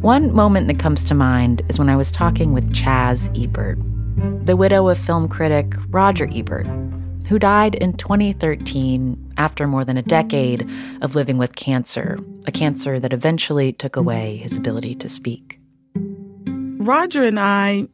One 0.00 0.32
moment 0.32 0.68
that 0.68 0.78
comes 0.78 1.02
to 1.04 1.14
mind 1.14 1.62
is 1.68 1.76
when 1.76 1.88
I 1.88 1.96
was 1.96 2.12
talking 2.12 2.52
with 2.52 2.72
Chaz 2.72 3.28
Ebert, 3.36 3.78
the 4.46 4.56
widow 4.56 4.88
of 4.88 4.96
film 4.96 5.28
critic 5.28 5.74
Roger 5.88 6.30
Ebert, 6.32 6.68
who 7.26 7.36
died 7.36 7.74
in 7.74 7.94
2013 7.94 9.34
after 9.38 9.66
more 9.66 9.84
than 9.84 9.96
a 9.96 10.02
decade 10.02 10.70
of 11.02 11.16
living 11.16 11.36
with 11.36 11.56
cancer, 11.56 12.16
a 12.46 12.52
cancer 12.52 13.00
that 13.00 13.12
eventually 13.12 13.72
took 13.72 13.96
away 13.96 14.36
his 14.36 14.56
ability 14.56 14.94
to 14.94 15.08
speak. 15.08 15.58
Roger 15.96 17.24
and 17.24 17.40
I 17.40 17.88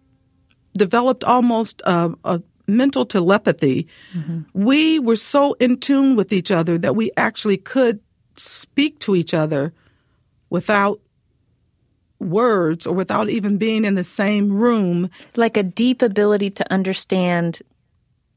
developed 0.76 1.24
almost 1.24 1.80
a, 1.86 2.12
a 2.22 2.42
mental 2.68 3.06
telepathy. 3.06 3.88
Mm-hmm. 4.12 4.40
We 4.52 4.98
were 4.98 5.16
so 5.16 5.54
in 5.54 5.80
tune 5.80 6.16
with 6.16 6.34
each 6.34 6.50
other 6.50 6.76
that 6.76 6.96
we 6.96 7.12
actually 7.16 7.56
could 7.56 8.00
speak 8.36 8.98
to 9.00 9.16
each 9.16 9.32
other 9.32 9.72
without 10.50 11.00
words 12.24 12.86
or 12.86 12.94
without 12.94 13.28
even 13.28 13.58
being 13.58 13.84
in 13.84 13.94
the 13.94 14.04
same 14.04 14.52
room. 14.52 15.10
Like 15.36 15.56
a 15.56 15.62
deep 15.62 16.02
ability 16.02 16.50
to 16.50 16.72
understand 16.72 17.62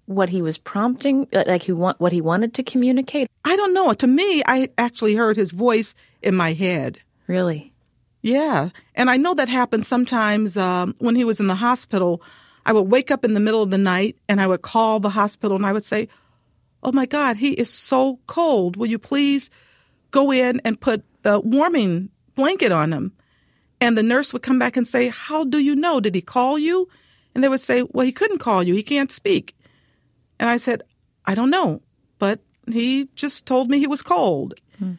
what 0.06 0.30
he 0.30 0.42
was 0.42 0.58
prompting, 0.58 1.28
uh, 1.34 1.44
like 1.48 1.64
he 1.64 1.74
want, 1.74 2.00
what 2.00 2.12
he 2.12 2.22
wanted 2.22 2.54
to 2.56 2.64
communicate? 2.64 3.30
I 3.46 3.56
don't 3.56 3.74
know. 3.74 3.94
To 3.94 4.08
me, 4.08 4.42
I 4.46 4.70
actually 4.78 5.16
heard 5.16 5.36
his 5.36 5.52
voice 5.52 5.96
in 6.22 6.34
my 6.36 6.54
head. 6.54 7.00
Really? 7.28 7.74
Yeah. 8.22 8.70
And 8.96 9.10
I 9.10 9.18
know 9.18 9.34
that 9.34 9.50
happened 9.50 9.86
sometimes 9.86 10.58
um, 10.58 10.96
when 11.00 11.16
he 11.16 11.24
was 11.24 11.40
in 11.40 11.48
the 11.48 11.56
hospital. 11.56 12.22
I 12.66 12.74
would 12.74 12.90
wake 12.90 13.12
up 13.12 13.24
in 13.24 13.34
the 13.34 13.40
middle 13.40 13.62
of 13.62 13.70
the 13.70 13.78
night 13.78 14.18
and 14.28 14.42
I 14.42 14.48
would 14.48 14.62
call 14.62 15.00
the 15.00 15.10
hospital 15.10 15.56
and 15.56 15.66
I 15.66 15.74
would 15.74 15.86
say, 15.86 16.08
Oh 16.84 16.92
my 16.92 17.06
God, 17.06 17.38
he 17.38 17.52
is 17.52 17.70
so 17.70 18.20
cold. 18.28 18.76
Will 18.78 18.88
you 18.88 19.00
please 19.00 19.50
go 20.12 20.32
in 20.32 20.62
and 20.64 20.80
put 20.80 21.04
the 21.24 21.40
warming 21.40 22.10
blanket 22.36 22.72
on 22.72 22.94
him? 22.94 23.14
And 23.80 23.98
the 23.98 24.04
nurse 24.04 24.34
would 24.34 24.42
come 24.42 24.60
back 24.60 24.78
and 24.78 24.88
say, 24.88 25.10
How 25.10 25.44
do 25.44 25.60
you 25.60 25.76
know? 25.76 26.00
Did 26.00 26.16
he 26.16 26.22
call 26.22 26.58
you? 26.58 26.88
And 27.36 27.44
they 27.44 27.50
would 27.50 27.60
say, 27.60 27.84
Well, 27.90 28.06
he 28.06 28.12
couldn't 28.12 28.40
call 28.40 28.64
you. 28.64 28.74
He 28.74 28.84
can't 28.84 29.12
speak. 29.12 29.56
And 30.40 30.50
I 30.50 30.58
said, 30.58 30.84
I 31.26 31.36
don't 31.36 31.50
know, 31.50 31.82
but 32.20 32.40
he 32.72 33.10
just 33.16 33.46
told 33.46 33.70
me 33.70 33.80
he 33.80 33.88
was 33.88 34.02
cold. 34.02 34.56
Hmm. 34.80 34.94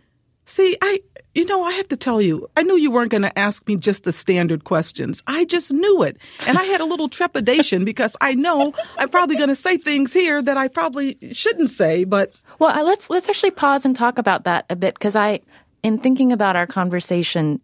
See, 0.44 0.76
I, 0.82 1.00
you 1.34 1.44
know, 1.44 1.62
I 1.62 1.72
have 1.72 1.88
to 1.88 1.96
tell 1.96 2.20
you, 2.20 2.48
I 2.56 2.62
knew 2.62 2.76
you 2.76 2.90
weren't 2.90 3.10
going 3.10 3.22
to 3.22 3.38
ask 3.38 3.66
me 3.68 3.76
just 3.76 4.04
the 4.04 4.12
standard 4.12 4.64
questions. 4.64 5.22
I 5.26 5.44
just 5.44 5.72
knew 5.72 6.02
it. 6.02 6.16
And 6.46 6.58
I 6.58 6.64
had 6.64 6.80
a 6.80 6.84
little 6.84 7.08
trepidation 7.08 7.84
because 7.84 8.16
I 8.20 8.34
know 8.34 8.74
I'm 8.96 9.08
probably 9.08 9.36
going 9.36 9.50
to 9.50 9.54
say 9.54 9.76
things 9.76 10.12
here 10.12 10.42
that 10.42 10.56
I 10.56 10.68
probably 10.68 11.18
shouldn't 11.32 11.70
say, 11.70 12.04
but. 12.04 12.32
Well, 12.58 12.84
let's, 12.84 13.10
let's 13.10 13.28
actually 13.28 13.52
pause 13.52 13.84
and 13.84 13.94
talk 13.94 14.18
about 14.18 14.44
that 14.44 14.64
a 14.70 14.76
bit 14.76 14.94
because 14.94 15.14
I, 15.14 15.40
in 15.82 15.98
thinking 15.98 16.32
about 16.32 16.56
our 16.56 16.66
conversation, 16.66 17.60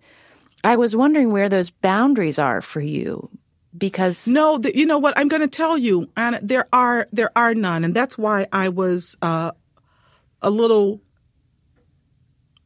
I 0.65 0.77
was 0.77 0.97
wondering 0.97 1.31
where 1.31 1.51
those 1.51 1.69
boundaries 1.69 2.39
are 2.39 2.63
for 2.63 2.81
you 2.81 3.29
because 3.77 4.27
no 4.27 4.59
the, 4.59 4.77
you 4.77 4.87
know 4.87 4.99
what? 4.99 5.17
I'm 5.19 5.29
going 5.29 5.43
to 5.43 5.49
tell 5.49 5.77
you 5.77 6.11
and 6.17 6.39
there 6.43 6.67
are 6.73 7.07
there 7.13 7.31
are 7.37 7.55
none. 7.55 7.85
And 7.85 7.95
that's 7.95 8.17
why 8.17 8.47
i 8.51 8.71
was 8.71 9.17
uh, 9.21 9.53
a 10.41 10.51
little 10.51 11.03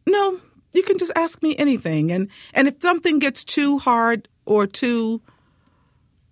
no 0.07 0.41
you 0.73 0.83
can 0.83 0.99
just 0.99 1.13
ask 1.17 1.43
me 1.43 1.57
anything. 1.57 2.13
And 2.13 2.29
and 2.55 2.69
if 2.69 2.81
something 2.81 3.19
gets 3.19 3.45
too 3.45 3.79
hard 3.79 4.29
or 4.47 4.67
too 4.67 5.21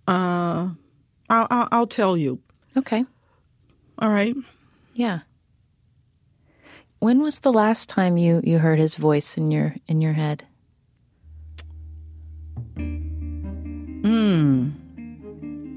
uh 0.07 0.69
i'll 1.29 1.47
i'll, 1.51 1.67
I'll 1.71 1.87
tell 1.87 2.15
you. 2.15 2.39
Okay. 2.77 3.03
All 3.99 4.09
right? 4.09 4.35
Yeah. 4.93 5.19
When 6.99 7.21
was 7.21 7.39
the 7.39 7.51
last 7.51 7.89
time 7.89 8.17
you 8.17 8.41
you 8.45 8.59
heard 8.59 8.79
his 8.79 8.95
voice 8.95 9.35
in 9.35 9.51
your 9.51 9.75
in 9.87 9.99
your 9.99 10.13
head 10.13 10.46
Hmm. 14.05 14.69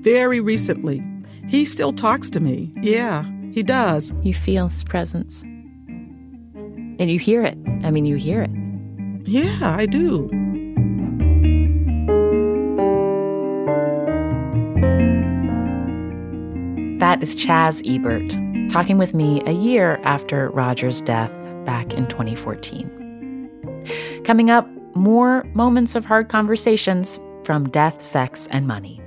Very 0.02 0.40
recently. 0.40 1.02
He 1.48 1.64
still 1.64 1.92
talks 1.92 2.30
to 2.30 2.40
me. 2.40 2.72
Yeah, 2.80 3.24
he 3.52 3.62
does. 3.62 4.12
You 4.22 4.34
feel 4.34 4.68
his 4.68 4.84
presence. 4.84 5.42
And 5.42 7.10
you 7.10 7.18
hear 7.18 7.42
it. 7.44 7.58
I 7.82 7.90
mean, 7.90 8.06
you 8.06 8.16
hear 8.16 8.42
it. 8.42 8.50
Yeah, 9.26 9.58
I 9.62 9.86
do. 9.86 10.28
That 16.98 17.22
is 17.22 17.34
Chaz 17.34 17.82
Ebert 17.84 18.36
talking 18.70 18.98
with 18.98 19.14
me 19.14 19.42
a 19.46 19.52
year 19.52 19.98
after 20.04 20.48
Roger's 20.50 21.00
death 21.00 21.32
back 21.64 21.92
in 21.94 22.06
2014. 22.06 22.88
Coming 24.24 24.50
up, 24.50 24.68
more 24.94 25.44
moments 25.54 25.94
of 25.94 26.04
hard 26.04 26.28
conversations 26.28 27.20
from 27.44 27.68
Death, 27.70 28.00
Sex, 28.02 28.46
and 28.50 28.66
Money. 28.66 28.99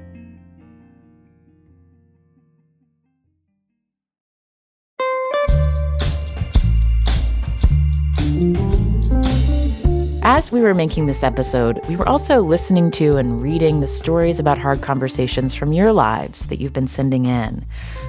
As 10.25 10.53
we 10.53 10.61
were 10.61 10.73
making 10.73 11.05
this 11.05 11.21
episode, 11.21 11.85
we 11.89 11.97
were 11.97 12.07
also 12.07 12.41
listening 12.41 12.91
to 12.91 13.17
and 13.17 13.41
reading 13.41 13.81
the 13.81 13.89
stories 13.89 14.39
about 14.39 14.57
hard 14.57 14.81
conversations 14.81 15.53
from 15.53 15.73
your 15.73 15.91
lives 15.91 16.47
that 16.47 16.61
you've 16.61 16.71
been 16.71 16.87
sending 16.87 17.25
in. 17.25 17.65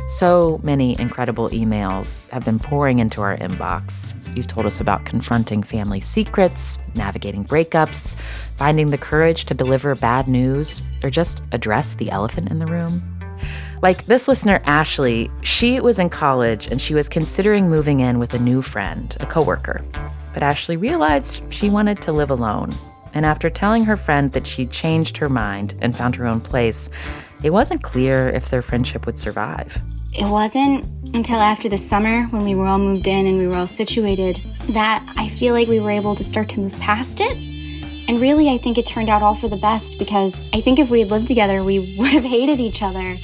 So 0.06 0.60
many 0.62 0.96
incredible 1.00 1.50
emails 1.50 2.30
have 2.30 2.44
been 2.44 2.60
pouring 2.60 3.00
into 3.00 3.20
our 3.20 3.36
inbox. 3.38 4.14
You've 4.36 4.46
told 4.46 4.64
us 4.64 4.80
about 4.80 5.06
confronting 5.06 5.64
family 5.64 6.00
secrets, 6.00 6.78
navigating 6.94 7.44
breakups, 7.44 8.14
finding 8.58 8.90
the 8.90 8.98
courage 8.98 9.44
to 9.46 9.54
deliver 9.54 9.92
bad 9.96 10.28
news, 10.28 10.82
or 11.02 11.10
just 11.10 11.42
address 11.50 11.96
the 11.96 12.12
elephant 12.12 12.48
in 12.48 12.60
the 12.60 12.66
room. 12.66 13.02
Like 13.82 14.06
this 14.06 14.28
listener, 14.28 14.62
Ashley, 14.66 15.32
she 15.42 15.80
was 15.80 15.98
in 15.98 16.10
college 16.10 16.68
and 16.68 16.80
she 16.80 16.94
was 16.94 17.08
considering 17.08 17.68
moving 17.68 17.98
in 17.98 18.20
with 18.20 18.34
a 18.34 18.38
new 18.38 18.62
friend, 18.62 19.16
a 19.18 19.26
coworker. 19.26 19.84
But 20.34 20.42
Ashley 20.42 20.76
realized 20.76 21.40
she 21.50 21.70
wanted 21.70 22.02
to 22.02 22.12
live 22.12 22.30
alone. 22.30 22.76
And 23.14 23.24
after 23.24 23.48
telling 23.48 23.84
her 23.84 23.96
friend 23.96 24.32
that 24.32 24.46
she'd 24.46 24.72
changed 24.72 25.16
her 25.18 25.28
mind 25.28 25.74
and 25.80 25.96
found 25.96 26.16
her 26.16 26.26
own 26.26 26.40
place, 26.40 26.90
it 27.44 27.50
wasn't 27.50 27.84
clear 27.84 28.28
if 28.28 28.50
their 28.50 28.60
friendship 28.60 29.06
would 29.06 29.18
survive. 29.18 29.80
It 30.12 30.26
wasn't 30.26 30.84
until 31.14 31.36
after 31.36 31.68
the 31.68 31.78
summer 31.78 32.24
when 32.24 32.44
we 32.44 32.54
were 32.54 32.66
all 32.66 32.78
moved 32.78 33.06
in 33.06 33.26
and 33.26 33.38
we 33.38 33.46
were 33.46 33.56
all 33.56 33.66
situated 33.68 34.40
that 34.70 35.04
I 35.16 35.28
feel 35.28 35.54
like 35.54 35.68
we 35.68 35.80
were 35.80 35.90
able 35.90 36.14
to 36.16 36.24
start 36.24 36.48
to 36.50 36.60
move 36.60 36.78
past 36.80 37.20
it. 37.20 37.36
And 38.08 38.20
really, 38.20 38.50
I 38.50 38.58
think 38.58 38.76
it 38.76 38.86
turned 38.86 39.08
out 39.08 39.22
all 39.22 39.34
for 39.34 39.48
the 39.48 39.56
best 39.56 39.98
because 39.98 40.34
I 40.52 40.60
think 40.60 40.78
if 40.78 40.90
we 40.90 41.00
had 41.00 41.10
lived 41.10 41.26
together, 41.26 41.62
we 41.62 41.96
would 41.98 42.12
have 42.12 42.24
hated 42.24 42.60
each 42.60 42.82
other. 42.82 43.16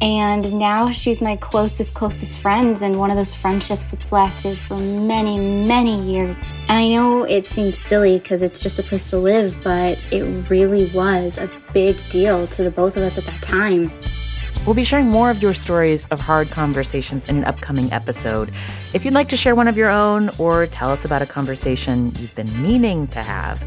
And 0.00 0.58
now 0.58 0.90
she's 0.90 1.20
my 1.20 1.36
closest, 1.36 1.94
closest 1.94 2.38
friends, 2.38 2.82
and 2.82 2.98
one 2.98 3.10
of 3.10 3.16
those 3.16 3.32
friendships 3.32 3.90
that's 3.90 4.12
lasted 4.12 4.58
for 4.58 4.76
many, 4.78 5.38
many 5.38 6.00
years. 6.02 6.36
And 6.68 6.72
I 6.72 6.88
know 6.88 7.22
it 7.22 7.46
seems 7.46 7.78
silly 7.78 8.18
because 8.18 8.42
it's 8.42 8.60
just 8.60 8.78
a 8.78 8.82
place 8.82 9.08
to 9.10 9.18
live, 9.18 9.56
but 9.62 9.98
it 10.12 10.24
really 10.50 10.90
was 10.92 11.38
a 11.38 11.50
big 11.72 11.96
deal 12.08 12.46
to 12.48 12.64
the 12.64 12.70
both 12.70 12.96
of 12.96 13.02
us 13.02 13.16
at 13.16 13.24
that 13.26 13.42
time. 13.42 13.92
We'll 14.66 14.74
be 14.74 14.84
sharing 14.84 15.08
more 15.08 15.30
of 15.30 15.42
your 15.42 15.52
stories 15.52 16.06
of 16.06 16.20
hard 16.20 16.50
conversations 16.50 17.26
in 17.26 17.36
an 17.36 17.44
upcoming 17.44 17.92
episode. 17.92 18.50
If 18.94 19.04
you'd 19.04 19.12
like 19.12 19.28
to 19.28 19.36
share 19.36 19.54
one 19.54 19.68
of 19.68 19.76
your 19.76 19.90
own 19.90 20.30
or 20.38 20.66
tell 20.66 20.90
us 20.90 21.04
about 21.04 21.20
a 21.20 21.26
conversation 21.26 22.12
you've 22.18 22.34
been 22.34 22.62
meaning 22.62 23.06
to 23.08 23.22
have, 23.22 23.62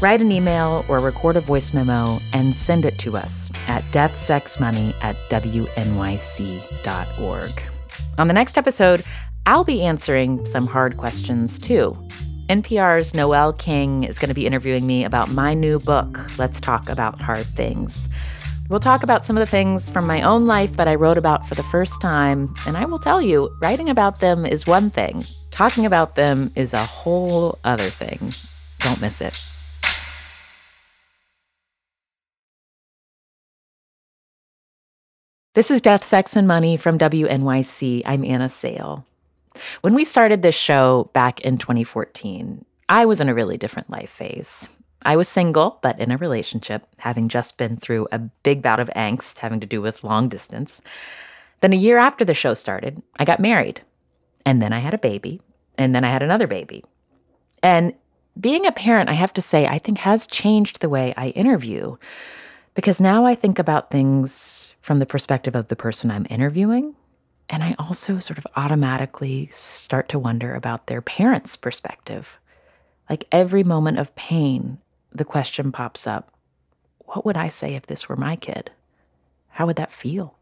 Write 0.00 0.20
an 0.20 0.30
email 0.30 0.84
or 0.86 1.00
record 1.00 1.36
a 1.36 1.40
voice 1.40 1.72
memo 1.72 2.20
and 2.32 2.54
send 2.54 2.84
it 2.84 3.00
to 3.00 3.16
us 3.16 3.50
at 3.66 3.82
deathsexmoney 3.90 4.94
at 5.02 5.16
wnyc.org. 5.28 5.62
On 8.16 8.28
the 8.28 8.34
next 8.34 8.56
episode, 8.56 9.04
I'll 9.46 9.64
be 9.64 9.82
answering 9.82 10.46
some 10.46 10.68
hard 10.68 10.98
questions 10.98 11.58
too. 11.58 11.96
NPR's 12.48 13.12
Noel 13.12 13.52
King 13.52 14.04
is 14.04 14.20
going 14.20 14.28
to 14.28 14.34
be 14.34 14.46
interviewing 14.46 14.86
me 14.86 15.02
about 15.02 15.30
my 15.32 15.52
new 15.52 15.80
book, 15.80 16.38
Let's 16.38 16.60
Talk 16.60 16.88
About 16.88 17.20
Hard 17.20 17.48
Things. 17.56 18.08
We'll 18.68 18.78
talk 18.78 19.02
about 19.02 19.24
some 19.24 19.36
of 19.36 19.40
the 19.40 19.50
things 19.50 19.90
from 19.90 20.06
my 20.06 20.22
own 20.22 20.46
life 20.46 20.76
that 20.76 20.86
I 20.86 20.94
wrote 20.94 21.18
about 21.18 21.48
for 21.48 21.56
the 21.56 21.64
first 21.64 22.00
time, 22.00 22.54
and 22.66 22.76
I 22.76 22.84
will 22.84 23.00
tell 23.00 23.20
you, 23.20 23.50
writing 23.60 23.90
about 23.90 24.20
them 24.20 24.46
is 24.46 24.64
one 24.64 24.90
thing, 24.90 25.26
talking 25.50 25.84
about 25.84 26.14
them 26.14 26.52
is 26.54 26.72
a 26.72 26.86
whole 26.86 27.58
other 27.64 27.90
thing. 27.90 28.32
Don't 28.78 29.00
miss 29.00 29.20
it. 29.20 29.42
This 35.54 35.70
is 35.70 35.80
Death, 35.80 36.04
Sex, 36.04 36.36
and 36.36 36.46
Money 36.46 36.76
from 36.76 36.98
WNYC. 36.98 38.02
I'm 38.04 38.22
Anna 38.22 38.50
Sale. 38.50 39.04
When 39.80 39.94
we 39.94 40.04
started 40.04 40.42
this 40.42 40.54
show 40.54 41.08
back 41.14 41.40
in 41.40 41.56
2014, 41.56 42.64
I 42.90 43.06
was 43.06 43.18
in 43.20 43.30
a 43.30 43.34
really 43.34 43.56
different 43.56 43.88
life 43.88 44.10
phase. 44.10 44.68
I 45.06 45.16
was 45.16 45.26
single, 45.26 45.78
but 45.82 45.98
in 45.98 46.10
a 46.10 46.18
relationship, 46.18 46.86
having 46.98 47.30
just 47.30 47.56
been 47.56 47.78
through 47.78 48.08
a 48.12 48.18
big 48.18 48.60
bout 48.60 48.78
of 48.78 48.90
angst 48.90 49.38
having 49.38 49.58
to 49.60 49.66
do 49.66 49.80
with 49.80 50.04
long 50.04 50.28
distance. 50.28 50.82
Then 51.60 51.72
a 51.72 51.76
year 51.76 51.96
after 51.96 52.26
the 52.26 52.34
show 52.34 52.52
started, 52.52 53.02
I 53.18 53.24
got 53.24 53.40
married. 53.40 53.80
And 54.44 54.60
then 54.60 54.74
I 54.74 54.80
had 54.80 54.92
a 54.92 54.98
baby. 54.98 55.40
And 55.78 55.94
then 55.94 56.04
I 56.04 56.10
had 56.10 56.22
another 56.22 56.46
baby. 56.46 56.84
And 57.62 57.94
being 58.38 58.66
a 58.66 58.72
parent, 58.72 59.08
I 59.08 59.14
have 59.14 59.32
to 59.32 59.42
say, 59.42 59.66
I 59.66 59.78
think 59.78 59.96
has 59.98 60.26
changed 60.26 60.80
the 60.80 60.90
way 60.90 61.14
I 61.16 61.28
interview 61.30 61.96
because 62.78 63.00
now 63.00 63.24
I 63.24 63.34
think 63.34 63.58
about 63.58 63.90
things 63.90 64.72
from 64.82 65.00
the 65.00 65.04
perspective 65.04 65.56
of 65.56 65.66
the 65.66 65.74
person 65.74 66.12
I'm 66.12 66.28
interviewing. 66.30 66.94
And 67.48 67.64
I 67.64 67.74
also 67.76 68.20
sort 68.20 68.38
of 68.38 68.46
automatically 68.54 69.48
start 69.50 70.08
to 70.10 70.18
wonder 70.20 70.54
about 70.54 70.86
their 70.86 71.02
parents' 71.02 71.56
perspective. 71.56 72.38
Like 73.10 73.24
every 73.32 73.64
moment 73.64 73.98
of 73.98 74.14
pain, 74.14 74.78
the 75.10 75.24
question 75.24 75.72
pops 75.72 76.06
up 76.06 76.30
what 77.00 77.24
would 77.24 77.36
I 77.36 77.48
say 77.48 77.74
if 77.74 77.86
this 77.86 78.08
were 78.08 78.14
my 78.14 78.36
kid? 78.36 78.70
How 79.48 79.66
would 79.66 79.74
that 79.74 79.90
feel? 79.90 80.36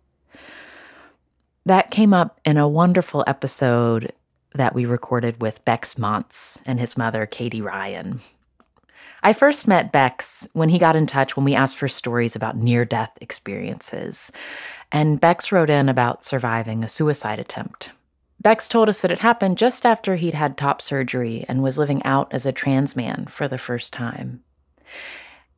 That 1.64 1.90
came 1.90 2.12
up 2.12 2.38
in 2.44 2.58
a 2.58 2.68
wonderful 2.68 3.24
episode 3.26 4.12
that 4.54 4.74
we 4.74 4.84
recorded 4.84 5.40
with 5.40 5.64
Bex 5.64 5.94
Montz 5.94 6.60
and 6.66 6.78
his 6.78 6.98
mother, 6.98 7.24
Katie 7.24 7.62
Ryan. 7.62 8.20
I 9.26 9.32
first 9.32 9.66
met 9.66 9.90
Bex 9.90 10.46
when 10.52 10.68
he 10.68 10.78
got 10.78 10.94
in 10.94 11.04
touch 11.04 11.34
when 11.34 11.44
we 11.44 11.56
asked 11.56 11.76
for 11.76 11.88
stories 11.88 12.36
about 12.36 12.56
near 12.56 12.84
death 12.84 13.10
experiences. 13.20 14.30
And 14.92 15.20
Bex 15.20 15.50
wrote 15.50 15.68
in 15.68 15.88
about 15.88 16.24
surviving 16.24 16.84
a 16.84 16.88
suicide 16.88 17.40
attempt. 17.40 17.90
Bex 18.40 18.68
told 18.68 18.88
us 18.88 19.00
that 19.00 19.10
it 19.10 19.18
happened 19.18 19.58
just 19.58 19.84
after 19.84 20.14
he'd 20.14 20.34
had 20.34 20.56
top 20.56 20.80
surgery 20.80 21.44
and 21.48 21.60
was 21.60 21.76
living 21.76 22.04
out 22.04 22.32
as 22.32 22.46
a 22.46 22.52
trans 22.52 22.94
man 22.94 23.26
for 23.26 23.48
the 23.48 23.58
first 23.58 23.92
time. 23.92 24.44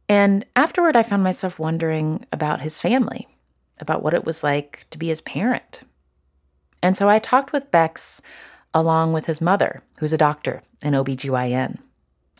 And 0.08 0.46
afterward, 0.56 0.96
I 0.96 1.02
found 1.02 1.22
myself 1.22 1.58
wondering 1.58 2.24
about 2.32 2.62
his 2.62 2.80
family, 2.80 3.28
about 3.80 4.02
what 4.02 4.14
it 4.14 4.24
was 4.24 4.42
like 4.42 4.86
to 4.92 4.96
be 4.96 5.08
his 5.08 5.20
parent. 5.20 5.82
And 6.82 6.96
so 6.96 7.06
I 7.06 7.18
talked 7.18 7.52
with 7.52 7.70
Bex 7.70 8.22
along 8.72 9.12
with 9.12 9.26
his 9.26 9.42
mother, 9.42 9.82
who's 9.98 10.14
a 10.14 10.16
doctor 10.16 10.62
in 10.80 10.94
OBGYN. 10.94 11.76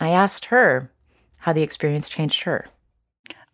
I 0.01 0.09
asked 0.09 0.47
her 0.47 0.91
how 1.39 1.53
the 1.53 1.63
experience 1.63 2.09
changed 2.09 2.43
her. 2.43 2.67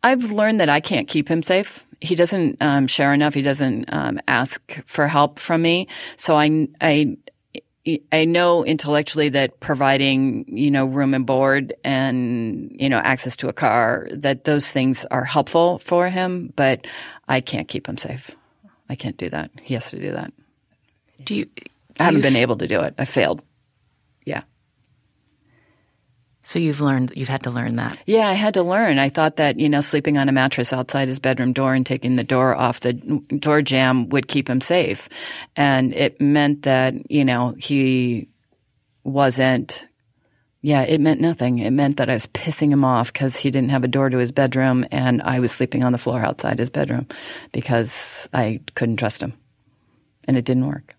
I've 0.02 0.32
learned 0.32 0.60
that 0.60 0.68
I 0.68 0.80
can't 0.80 1.08
keep 1.08 1.28
him 1.28 1.42
safe. 1.42 1.86
He 2.00 2.14
doesn't 2.14 2.60
um, 2.60 2.86
share 2.86 3.14
enough. 3.14 3.32
He 3.32 3.42
doesn't 3.42 3.90
um, 3.92 4.20
ask 4.28 4.60
for 4.84 5.06
help 5.06 5.38
from 5.38 5.62
me. 5.62 5.88
So 6.16 6.36
I, 6.36 6.68
I, 6.80 7.16
I 8.12 8.24
know 8.24 8.64
intellectually 8.64 9.30
that 9.30 9.60
providing, 9.60 10.44
you 10.46 10.70
know, 10.70 10.84
room 10.84 11.14
and 11.14 11.24
board 11.24 11.72
and, 11.84 12.70
you 12.78 12.88
know, 12.88 12.98
access 12.98 13.36
to 13.36 13.48
a 13.48 13.52
car, 13.52 14.08
that 14.12 14.44
those 14.44 14.70
things 14.70 15.06
are 15.06 15.24
helpful 15.24 15.78
for 15.78 16.08
him, 16.08 16.52
but 16.56 16.86
I 17.28 17.40
can't 17.40 17.68
keep 17.68 17.86
him 17.86 17.96
safe. 17.96 18.30
I 18.88 18.96
can't 18.96 19.16
do 19.16 19.30
that. 19.30 19.50
He 19.62 19.74
has 19.74 19.90
to 19.90 19.98
do 19.98 20.12
that. 20.12 20.32
Do 21.22 21.34
you? 21.34 21.46
Do 21.46 21.62
I 22.00 22.04
haven't 22.04 22.18
you 22.18 22.22
been 22.22 22.36
f- 22.36 22.42
able 22.42 22.56
to 22.58 22.66
do 22.66 22.80
it. 22.80 22.94
I 22.98 23.04
failed. 23.06 23.42
Yeah. 24.26 24.42
So 26.46 26.58
you've 26.58 26.82
learned, 26.82 27.14
you've 27.16 27.30
had 27.30 27.42
to 27.44 27.50
learn 27.50 27.76
that. 27.76 27.98
Yeah, 28.04 28.28
I 28.28 28.34
had 28.34 28.54
to 28.54 28.62
learn. 28.62 28.98
I 28.98 29.08
thought 29.08 29.36
that, 29.36 29.58
you 29.58 29.68
know, 29.68 29.80
sleeping 29.80 30.18
on 30.18 30.28
a 30.28 30.32
mattress 30.32 30.74
outside 30.74 31.08
his 31.08 31.18
bedroom 31.18 31.54
door 31.54 31.72
and 31.72 31.86
taking 31.86 32.16
the 32.16 32.22
door 32.22 32.54
off 32.54 32.80
the 32.80 32.92
door 32.92 33.62
jamb 33.62 34.10
would 34.10 34.28
keep 34.28 34.48
him 34.48 34.60
safe. 34.60 35.08
And 35.56 35.94
it 35.94 36.20
meant 36.20 36.62
that, 36.62 37.10
you 37.10 37.24
know, 37.24 37.54
he 37.58 38.28
wasn't, 39.04 39.88
yeah, 40.60 40.82
it 40.82 41.00
meant 41.00 41.20
nothing. 41.22 41.60
It 41.60 41.70
meant 41.70 41.96
that 41.96 42.10
I 42.10 42.14
was 42.14 42.26
pissing 42.26 42.70
him 42.70 42.84
off 42.84 43.10
because 43.10 43.36
he 43.36 43.50
didn't 43.50 43.70
have 43.70 43.84
a 43.84 43.88
door 43.88 44.10
to 44.10 44.18
his 44.18 44.32
bedroom 44.32 44.86
and 44.90 45.22
I 45.22 45.40
was 45.40 45.50
sleeping 45.50 45.82
on 45.82 45.92
the 45.92 45.98
floor 45.98 46.22
outside 46.22 46.58
his 46.58 46.70
bedroom 46.70 47.06
because 47.52 48.28
I 48.34 48.60
couldn't 48.74 48.98
trust 48.98 49.22
him. 49.22 49.32
And 50.24 50.36
it 50.36 50.44
didn't 50.44 50.66
work. 50.66 50.93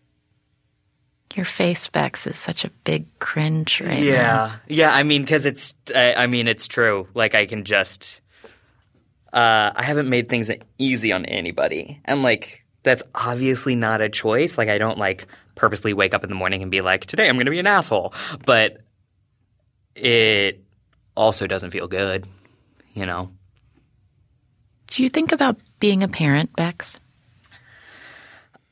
Your 1.36 1.46
face, 1.46 1.88
Bex, 1.88 2.28
is 2.28 2.38
such 2.38 2.64
a 2.64 2.70
big 2.86 3.06
cringe 3.20 3.82
right 3.82 4.02
yeah, 4.02 4.22
now. 4.22 4.56
yeah. 4.68 4.94
I 4.94 5.04
mean, 5.04 5.22
because 5.22 5.46
it's. 5.46 5.74
I, 5.94 6.14
I 6.14 6.28
mean, 6.28 6.48
it's 6.48 6.68
true. 6.68 7.08
Like, 7.14 7.36
I 7.36 7.46
can 7.46 7.66
just. 7.66 8.22
Uh, 9.34 9.72
I 9.76 9.84
haven't 9.84 10.10
made 10.10 10.30
things 10.30 10.50
easy 10.78 11.12
on 11.12 11.26
anybody, 11.26 12.00
and 12.06 12.24
like 12.24 12.64
that's 12.84 13.04
obviously 13.14 13.76
not 13.76 14.00
a 14.00 14.08
choice. 14.08 14.58
Like, 14.58 14.70
I 14.70 14.78
don't 14.78 14.98
like 14.98 15.28
purposely 15.56 15.94
wake 15.94 16.14
up 16.14 16.24
in 16.24 16.30
the 16.30 16.36
morning 16.36 16.62
and 16.62 16.72
be 16.72 16.80
like, 16.80 17.06
"Today 17.06 17.28
I'm 17.28 17.36
going 17.36 17.46
to 17.46 17.52
be 17.52 17.60
an 17.60 17.68
asshole," 17.68 18.14
but 18.46 18.78
it 19.94 20.64
also 21.16 21.48
doesn't 21.48 21.72
feel 21.72 21.88
good, 21.88 22.26
you 22.94 23.06
know. 23.06 23.30
Do 24.88 25.04
you 25.04 25.10
think 25.10 25.32
about 25.32 25.58
being 25.80 26.04
a 26.04 26.08
parent, 26.08 26.56
Bex? 26.56 27.00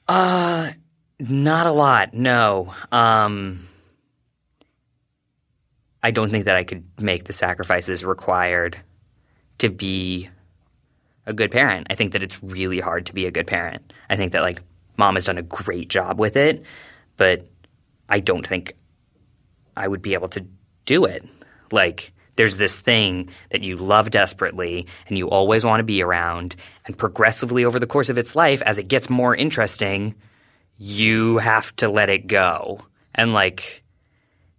Uh, 0.08 0.72
not 1.20 1.68
a 1.68 1.72
lot. 1.72 2.14
No. 2.14 2.74
Um, 2.92 3.68
I 6.02 6.12
don't 6.12 6.30
think 6.30 6.46
that 6.46 6.58
I 6.58 6.64
could 6.64 6.84
make 7.00 7.26
the 7.26 7.34
sacrifices 7.34 8.04
required 8.04 8.80
to 9.60 9.70
be 9.70 10.30
a 11.26 11.34
good 11.34 11.52
parent. 11.52 11.88
I 11.90 11.96
think 11.96 12.12
that 12.12 12.24
it's 12.24 12.44
really 12.44 12.80
hard 12.80 13.06
to 13.06 13.14
be 13.14 13.26
a 13.26 13.32
good 13.32 13.48
parent. 13.48 13.94
I 14.10 14.18
think 14.18 14.34
that 14.34 14.42
like 14.42 14.62
mom 14.98 15.16
has 15.16 15.26
done 15.26 15.38
a 15.38 15.44
great 15.44 15.88
job 15.88 16.20
with 16.20 16.36
it, 16.36 16.64
but 17.18 17.48
I 18.10 18.20
don't 18.20 18.46
think 18.46 18.76
I 19.78 19.88
would 19.88 20.02
be 20.02 20.14
able 20.14 20.30
to 20.30 20.46
do 20.86 21.06
it. 21.06 21.26
Like 21.72 22.12
there's 22.36 22.58
this 22.58 22.80
thing 22.80 23.30
that 23.52 23.64
you 23.64 23.78
love 23.78 24.12
desperately 24.12 24.88
and 25.08 25.18
you 25.18 25.30
always 25.30 25.64
want 25.64 25.80
to 25.80 25.86
be 25.86 26.02
around 26.02 26.56
and 26.86 26.98
progressively 26.98 27.64
over 27.64 27.80
the 27.80 27.88
course 27.88 28.10
of 28.10 28.18
its 28.18 28.36
life 28.36 28.62
as 28.64 28.78
it 28.78 28.88
gets 28.88 29.10
more 29.10 29.36
interesting, 29.36 30.16
you 30.78 31.38
have 31.38 31.76
to 31.78 31.90
let 31.90 32.10
it 32.10 32.28
go. 32.28 32.80
And 33.16 33.34
like 33.34 33.84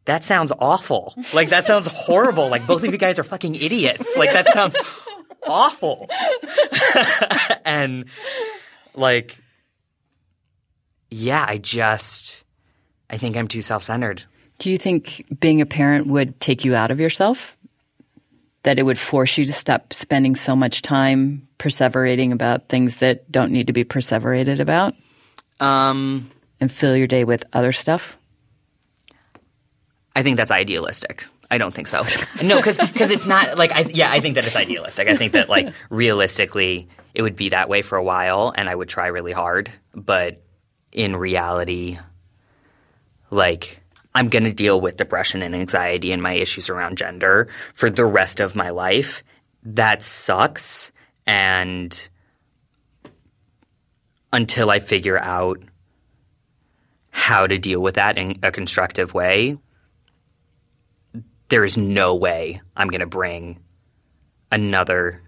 that 0.04 0.24
sounds 0.24 0.52
awful. 0.58 1.14
Like 1.32 1.48
that 1.48 1.66
sounds 1.66 1.86
horrible. 1.86 2.48
Like 2.48 2.66
both 2.66 2.84
of 2.84 2.92
you 2.92 2.98
guys 2.98 3.18
are 3.18 3.24
fucking 3.24 3.54
idiots. 3.54 4.16
Like 4.16 4.32
that 4.32 4.48
sounds 4.52 4.76
awful. 5.46 6.08
and 7.64 8.06
like 8.94 9.36
yeah, 11.10 11.44
I 11.46 11.58
just 11.58 12.44
I 13.08 13.16
think 13.16 13.36
I'm 13.36 13.48
too 13.48 13.62
self-centered. 13.62 14.24
Do 14.58 14.70
you 14.70 14.78
think 14.78 15.24
being 15.40 15.60
a 15.60 15.66
parent 15.66 16.06
would 16.06 16.40
take 16.40 16.64
you 16.64 16.74
out 16.74 16.90
of 16.90 17.00
yourself? 17.00 17.56
That 18.62 18.78
it 18.78 18.84
would 18.84 18.98
force 18.98 19.36
you 19.36 19.44
to 19.44 19.52
stop 19.52 19.92
spending 19.92 20.36
so 20.36 20.56
much 20.56 20.80
time 20.80 21.46
perseverating 21.58 22.32
about 22.32 22.68
things 22.68 22.98
that 22.98 23.30
don't 23.30 23.52
need 23.52 23.66
to 23.66 23.72
be 23.72 23.84
perseverated 23.84 24.58
about? 24.58 24.94
Um, 25.60 26.30
and 26.60 26.70
fill 26.70 26.96
your 26.96 27.06
day 27.06 27.24
with 27.24 27.44
other 27.52 27.72
stuff? 27.72 28.18
I 30.16 30.22
think 30.22 30.36
that's 30.36 30.50
idealistic. 30.50 31.24
I 31.50 31.58
don't 31.58 31.74
think 31.74 31.86
so. 31.86 32.04
No, 32.42 32.56
because 32.56 32.78
it's 32.78 33.26
not 33.26 33.58
like 33.58 33.72
I 33.72 33.80
yeah 33.82 34.10
I 34.10 34.20
think 34.20 34.34
that 34.36 34.46
it's 34.46 34.56
idealistic. 34.56 35.08
I 35.08 35.16
think 35.16 35.32
that 35.32 35.48
like 35.48 35.72
realistically 35.90 36.88
it 37.12 37.22
would 37.22 37.36
be 37.36 37.50
that 37.50 37.68
way 37.68 37.82
for 37.82 37.96
a 37.96 38.02
while, 38.02 38.52
and 38.56 38.68
I 38.68 38.74
would 38.74 38.88
try 38.88 39.06
really 39.06 39.32
hard. 39.32 39.70
But 39.94 40.42
in 40.90 41.14
reality, 41.16 41.98
like 43.30 43.80
I'm 44.14 44.28
going 44.28 44.44
to 44.44 44.52
deal 44.52 44.80
with 44.80 44.96
depression 44.96 45.42
and 45.42 45.54
anxiety 45.54 46.12
and 46.12 46.22
my 46.22 46.32
issues 46.32 46.68
around 46.70 46.98
gender 46.98 47.48
for 47.74 47.90
the 47.90 48.04
rest 48.04 48.40
of 48.40 48.56
my 48.56 48.70
life. 48.70 49.22
That 49.62 50.02
sucks, 50.02 50.92
and 51.26 52.08
until 54.34 54.68
I 54.68 54.80
figure 54.80 55.18
out 55.18 55.60
how 57.10 57.46
to 57.46 57.56
deal 57.56 57.80
with 57.80 57.94
that 57.94 58.18
in 58.18 58.40
a 58.42 58.50
constructive 58.50 59.14
way, 59.14 59.56
there 61.48 61.62
is 61.62 61.78
no 61.78 62.16
way 62.16 62.60
I'm 62.76 62.88
going 62.88 63.00
to 63.00 63.06
bring 63.06 63.60
another 64.50 65.22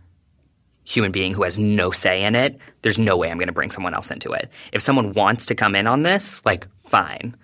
human 0.83 1.13
being 1.13 1.33
who 1.33 1.45
has 1.45 1.57
no 1.57 1.93
say 1.93 2.25
in 2.25 2.35
it. 2.35 2.59
There's 2.83 2.99
no 2.99 3.17
way 3.17 3.31
I'm 3.31 3.39
going 3.39 3.47
to 3.47 3.53
bring 3.53 3.71
someone 3.71 3.95
else 3.95 4.11
into 4.11 4.33
it. 4.33 4.51
If 4.73 4.83
someone 4.83 5.13
wants 5.13 5.47
to 5.47 5.55
come 5.55 5.77
in 5.77 5.87
on 5.87 6.03
this, 6.03 6.45
like 6.45 6.67
fine. 6.87 7.37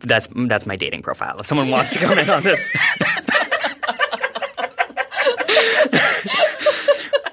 That's 0.00 0.28
that's 0.48 0.66
my 0.66 0.76
dating 0.76 1.00
profile. 1.00 1.40
If 1.40 1.46
someone 1.46 1.70
wants 1.70 1.94
to 1.94 1.98
come 1.98 2.18
in 2.18 2.28
on 2.28 2.42
this, 2.42 2.60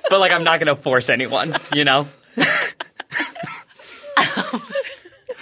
but 0.09 0.19
like 0.21 0.31
I'm 0.31 0.45
not 0.45 0.61
going 0.61 0.73
to 0.73 0.81
force 0.81 1.09
anyone, 1.09 1.53
you 1.73 1.83
know. 1.83 2.07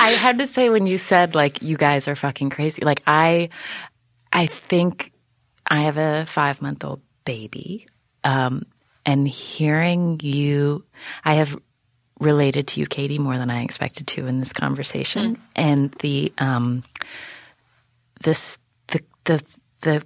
I 0.05 0.09
had 0.09 0.37
to 0.37 0.45
say 0.45 0.69
when 0.69 0.85
you 0.85 0.97
said 0.97 1.33
like 1.33 1.63
you 1.63 1.77
guys 1.77 2.07
are 2.07 2.15
fucking 2.15 2.51
crazy. 2.51 2.83
Like 2.83 3.01
I, 3.07 3.49
I 4.31 4.45
think 4.45 5.11
I 5.65 5.81
have 5.81 5.97
a 5.97 6.27
five 6.27 6.61
month 6.61 6.83
old 6.85 7.01
baby, 7.25 7.87
um, 8.23 8.67
and 9.03 9.27
hearing 9.27 10.19
you, 10.21 10.83
I 11.23 11.33
have 11.35 11.57
related 12.19 12.67
to 12.67 12.79
you, 12.79 12.85
Katie, 12.85 13.17
more 13.17 13.39
than 13.39 13.49
I 13.49 13.63
expected 13.63 14.05
to 14.09 14.27
in 14.27 14.39
this 14.39 14.53
conversation. 14.53 15.41
And 15.55 15.91
the 16.01 16.31
um, 16.37 16.83
this 18.23 18.59
the 18.89 19.01
the 19.23 19.43
the 19.81 20.05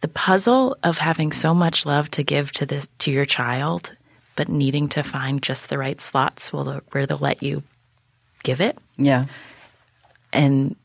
the 0.00 0.08
puzzle 0.08 0.76
of 0.82 0.98
having 0.98 1.30
so 1.30 1.54
much 1.54 1.86
love 1.86 2.10
to 2.10 2.24
give 2.24 2.50
to 2.52 2.66
this 2.66 2.88
to 2.98 3.12
your 3.12 3.24
child, 3.24 3.96
but 4.34 4.48
needing 4.48 4.88
to 4.88 5.04
find 5.04 5.44
just 5.44 5.68
the 5.68 5.78
right 5.78 6.00
slots 6.00 6.52
where 6.52 6.64
they'll, 6.64 6.80
where 6.90 7.06
they'll 7.06 7.18
let 7.18 7.40
you 7.40 7.62
give 8.46 8.60
it. 8.60 8.78
Yeah. 8.96 9.26
And 10.32 10.76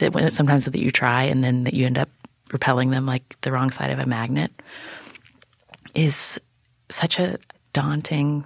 that 0.00 0.12
when 0.12 0.28
sometimes 0.30 0.64
that 0.64 0.74
you 0.74 0.90
try 0.90 1.22
and 1.22 1.44
then 1.44 1.62
that 1.64 1.74
you 1.74 1.86
end 1.86 1.96
up 1.96 2.08
repelling 2.52 2.90
them 2.90 3.06
like 3.06 3.40
the 3.42 3.52
wrong 3.52 3.70
side 3.70 3.90
of 3.90 4.00
a 4.00 4.06
magnet 4.06 4.50
is 5.94 6.40
such 6.90 7.18
a 7.20 7.38
daunting 7.72 8.44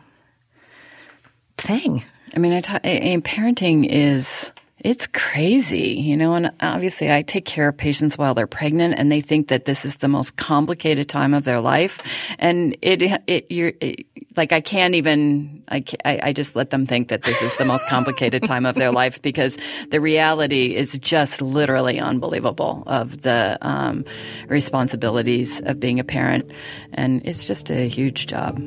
thing. 1.56 2.04
I 2.34 2.38
mean, 2.38 2.52
I 2.52 2.58
I- 2.58 2.80
I- 2.84 3.20
parenting 3.24 3.86
is 3.88 4.52
it's 4.80 5.08
crazy, 5.08 5.94
you 6.00 6.16
know. 6.16 6.34
And 6.34 6.52
obviously, 6.60 7.12
I 7.12 7.22
take 7.22 7.44
care 7.44 7.68
of 7.68 7.76
patients 7.76 8.16
while 8.16 8.34
they're 8.34 8.46
pregnant, 8.46 8.94
and 8.96 9.10
they 9.10 9.20
think 9.20 9.48
that 9.48 9.64
this 9.64 9.84
is 9.84 9.96
the 9.96 10.08
most 10.08 10.36
complicated 10.36 11.08
time 11.08 11.34
of 11.34 11.44
their 11.44 11.60
life. 11.60 12.00
And 12.38 12.76
it, 12.80 13.02
it, 13.26 13.50
you're 13.50 13.72
it, 13.80 14.06
like, 14.36 14.52
I 14.52 14.60
can't 14.60 14.94
even. 14.94 15.64
I, 15.68 15.84
I 16.04 16.32
just 16.32 16.54
let 16.54 16.70
them 16.70 16.86
think 16.86 17.08
that 17.08 17.22
this 17.24 17.42
is 17.42 17.56
the 17.56 17.64
most 17.64 17.86
complicated 17.88 18.44
time 18.44 18.66
of 18.66 18.76
their 18.76 18.92
life 18.92 19.20
because 19.20 19.58
the 19.90 20.00
reality 20.00 20.76
is 20.76 20.96
just 20.98 21.42
literally 21.42 21.98
unbelievable 21.98 22.84
of 22.86 23.22
the 23.22 23.58
um, 23.60 24.04
responsibilities 24.46 25.60
of 25.62 25.80
being 25.80 25.98
a 25.98 26.04
parent, 26.04 26.50
and 26.94 27.20
it's 27.24 27.46
just 27.46 27.70
a 27.70 27.88
huge 27.88 28.26
job, 28.26 28.58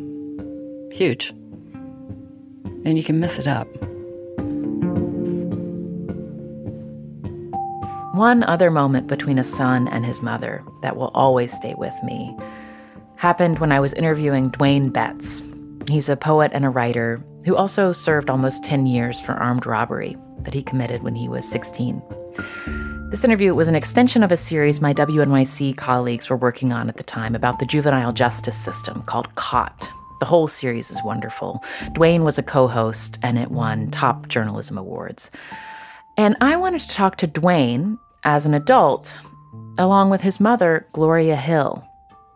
huge, 0.91 1.29
and 2.83 2.97
you 2.97 3.03
can 3.03 3.19
mess 3.19 3.39
it 3.39 3.47
up. 3.47 3.67
One 8.21 8.43
other 8.43 8.69
moment 8.69 9.07
between 9.07 9.39
a 9.39 9.43
son 9.43 9.87
and 9.87 10.05
his 10.05 10.21
mother 10.21 10.63
that 10.83 10.95
will 10.95 11.09
always 11.15 11.51
stay 11.51 11.73
with 11.75 11.95
me 12.03 12.37
happened 13.15 13.57
when 13.57 13.71
I 13.71 13.79
was 13.79 13.93
interviewing 13.93 14.51
Dwayne 14.51 14.93
Betts. 14.93 15.43
He's 15.89 16.07
a 16.07 16.15
poet 16.15 16.51
and 16.53 16.63
a 16.63 16.69
writer 16.69 17.19
who 17.45 17.55
also 17.55 17.91
served 17.91 18.29
almost 18.29 18.63
10 18.63 18.85
years 18.85 19.19
for 19.19 19.31
armed 19.31 19.65
robbery 19.65 20.15
that 20.41 20.53
he 20.53 20.61
committed 20.61 21.01
when 21.01 21.15
he 21.15 21.27
was 21.27 21.49
16. 21.49 21.99
This 23.09 23.23
interview 23.23 23.55
was 23.55 23.67
an 23.67 23.73
extension 23.73 24.21
of 24.21 24.31
a 24.31 24.37
series 24.37 24.81
my 24.81 24.93
WNYC 24.93 25.75
colleagues 25.75 26.29
were 26.29 26.37
working 26.37 26.71
on 26.71 26.89
at 26.89 26.97
the 26.97 27.03
time 27.03 27.33
about 27.33 27.57
the 27.57 27.65
juvenile 27.65 28.13
justice 28.13 28.55
system 28.55 29.01
called 29.01 29.33
Caught. 29.33 29.89
The 30.19 30.27
whole 30.27 30.47
series 30.47 30.91
is 30.91 31.01
wonderful. 31.03 31.59
Dwayne 31.95 32.23
was 32.23 32.37
a 32.37 32.43
co 32.43 32.67
host, 32.67 33.17
and 33.23 33.39
it 33.39 33.49
won 33.49 33.89
top 33.89 34.27
journalism 34.27 34.77
awards. 34.77 35.31
And 36.17 36.37
I 36.39 36.55
wanted 36.57 36.81
to 36.81 36.89
talk 36.89 37.15
to 37.17 37.27
Dwayne 37.27 37.97
as 38.23 38.45
an 38.45 38.53
adult, 38.53 39.17
along 39.77 40.09
with 40.09 40.21
his 40.21 40.39
mother, 40.39 40.85
Gloria 40.93 41.35
Hill, 41.35 41.83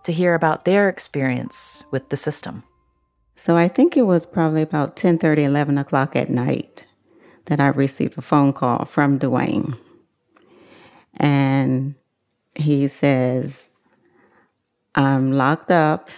to 0.03 0.11
hear 0.11 0.35
about 0.35 0.65
their 0.65 0.89
experience 0.89 1.83
with 1.91 2.09
the 2.09 2.17
system. 2.17 2.63
So 3.35 3.55
I 3.55 3.67
think 3.67 3.95
it 3.95 4.03
was 4.03 4.25
probably 4.25 4.61
about 4.61 4.95
10 4.95 5.19
11 5.21 5.77
o'clock 5.77 6.15
at 6.15 6.29
night 6.29 6.85
that 7.45 7.59
I 7.59 7.67
received 7.67 8.17
a 8.17 8.21
phone 8.21 8.53
call 8.53 8.85
from 8.85 9.19
Dwayne. 9.19 9.77
And 11.17 11.95
he 12.55 12.87
says, 12.87 13.69
I'm 14.95 15.31
locked 15.31 15.71
up. 15.71 16.09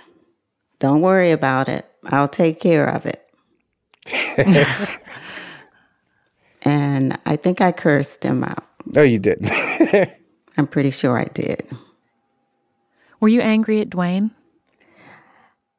Don't 0.79 1.01
worry 1.01 1.31
about 1.31 1.67
it. 1.67 1.85
I'll 2.05 2.27
take 2.27 2.59
care 2.59 2.87
of 2.87 3.05
it. 3.05 3.23
and 6.61 7.17
I 7.25 7.35
think 7.35 7.59
I 7.59 7.71
cursed 7.71 8.23
him 8.23 8.43
out. 8.43 8.63
No, 8.93 9.01
you 9.01 9.19
didn't. 9.19 9.49
I'm 10.57 10.67
pretty 10.67 10.91
sure 10.91 11.17
I 11.17 11.25
did. 11.25 11.67
Were 13.19 13.27
you 13.27 13.41
angry 13.41 13.81
at 13.81 13.89
Dwayne? 13.89 14.31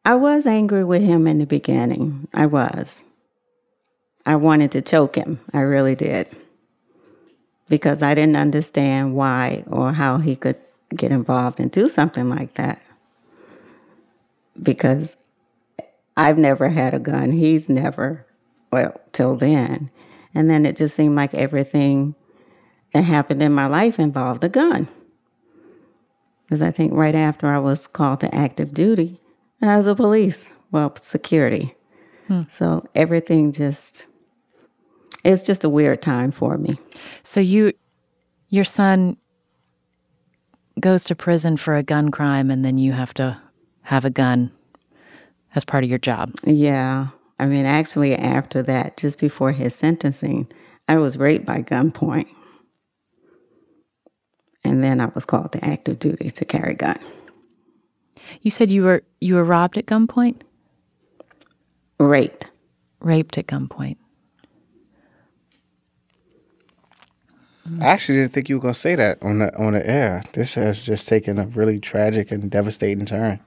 I 0.04 0.14
was 0.14 0.46
angry 0.46 0.84
with 0.84 1.02
him 1.02 1.26
in 1.26 1.38
the 1.38 1.46
beginning. 1.46 2.28
I 2.32 2.46
was. 2.46 3.02
I 4.24 4.36
wanted 4.36 4.72
to 4.72 4.82
choke 4.82 5.16
him. 5.16 5.40
I 5.52 5.60
really 5.60 5.94
did. 5.94 6.28
Because 7.68 8.02
I 8.02 8.14
didn't 8.14 8.36
understand 8.36 9.14
why 9.14 9.64
or 9.66 9.92
how 9.92 10.18
he 10.18 10.36
could 10.36 10.56
get 10.94 11.12
involved 11.12 11.60
and 11.60 11.70
do 11.70 11.88
something 11.88 12.28
like 12.28 12.54
that. 12.54 12.80
Because 14.62 15.16
I've 16.16 16.38
never 16.38 16.68
had 16.68 16.94
a 16.94 16.98
gun. 16.98 17.30
He's 17.30 17.68
never, 17.68 18.26
well, 18.72 19.00
till 19.12 19.36
then. 19.36 19.90
And 20.34 20.50
then 20.50 20.66
it 20.66 20.76
just 20.76 20.96
seemed 20.96 21.16
like 21.16 21.34
everything 21.34 22.14
that 22.92 23.02
happened 23.02 23.42
in 23.42 23.52
my 23.52 23.66
life 23.66 23.98
involved 23.98 24.44
a 24.44 24.48
gun. 24.48 24.88
Because 26.44 26.62
I 26.62 26.70
think 26.70 26.92
right 26.94 27.14
after 27.14 27.48
I 27.48 27.58
was 27.58 27.86
called 27.86 28.20
to 28.20 28.34
active 28.34 28.72
duty, 28.72 29.20
and 29.60 29.70
I 29.70 29.76
was 29.76 29.86
a 29.86 29.94
police, 29.94 30.48
well, 30.70 30.94
security. 30.96 31.74
Hmm. 32.26 32.42
So 32.48 32.86
everything 32.94 33.52
just, 33.52 34.06
it's 35.24 35.44
just 35.44 35.64
a 35.64 35.68
weird 35.68 36.00
time 36.00 36.30
for 36.30 36.56
me. 36.56 36.78
So 37.22 37.40
you, 37.40 37.72
your 38.48 38.64
son 38.64 39.16
goes 40.80 41.04
to 41.04 41.14
prison 41.14 41.56
for 41.56 41.74
a 41.76 41.82
gun 41.82 42.10
crime, 42.10 42.50
and 42.50 42.64
then 42.64 42.78
you 42.78 42.92
have 42.92 43.12
to 43.14 43.38
have 43.82 44.04
a 44.04 44.10
gun 44.10 44.50
as 45.54 45.64
part 45.64 45.84
of 45.84 45.90
your 45.90 45.98
job. 45.98 46.32
Yeah. 46.44 47.08
I 47.38 47.46
mean, 47.46 47.66
actually, 47.66 48.14
after 48.14 48.62
that, 48.62 48.96
just 48.96 49.18
before 49.18 49.52
his 49.52 49.74
sentencing, 49.74 50.50
I 50.88 50.96
was 50.96 51.18
raped 51.18 51.44
by 51.44 51.62
gunpoint. 51.62 52.28
And 54.68 54.84
then 54.84 55.00
I 55.00 55.06
was 55.06 55.24
called 55.24 55.52
to 55.52 55.64
active 55.64 55.98
duty 55.98 56.30
to 56.30 56.44
carry 56.44 56.74
gun. 56.74 56.98
You 58.42 58.50
said 58.50 58.70
you 58.70 58.82
were 58.82 59.02
you 59.18 59.34
were 59.34 59.44
robbed 59.44 59.78
at 59.78 59.86
gunpoint. 59.86 60.42
Raped. 61.98 62.50
Raped 63.00 63.38
at 63.38 63.46
gunpoint. 63.46 63.96
I 67.80 67.86
actually 67.86 68.18
didn't 68.18 68.32
think 68.32 68.50
you 68.50 68.56
were 68.56 68.62
gonna 68.62 68.74
say 68.74 68.94
that 68.94 69.22
on 69.22 69.38
the 69.38 69.56
on 69.56 69.72
the 69.72 69.86
air. 69.88 70.22
This 70.34 70.54
has 70.54 70.84
just 70.84 71.08
taken 71.08 71.38
a 71.38 71.46
really 71.46 71.80
tragic 71.80 72.30
and 72.30 72.50
devastating 72.50 73.06
turn. 73.06 73.40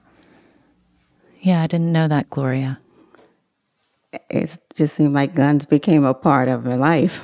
Yeah, 1.40 1.62
I 1.62 1.68
didn't 1.68 1.92
know 1.92 2.08
that, 2.08 2.30
Gloria. 2.30 2.80
It 4.28 4.58
just 4.74 4.96
seemed 4.96 5.14
like 5.14 5.36
guns 5.36 5.66
became 5.66 6.04
a 6.04 6.14
part 6.14 6.48
of 6.48 6.64
my 6.64 6.74
life. 6.74 7.20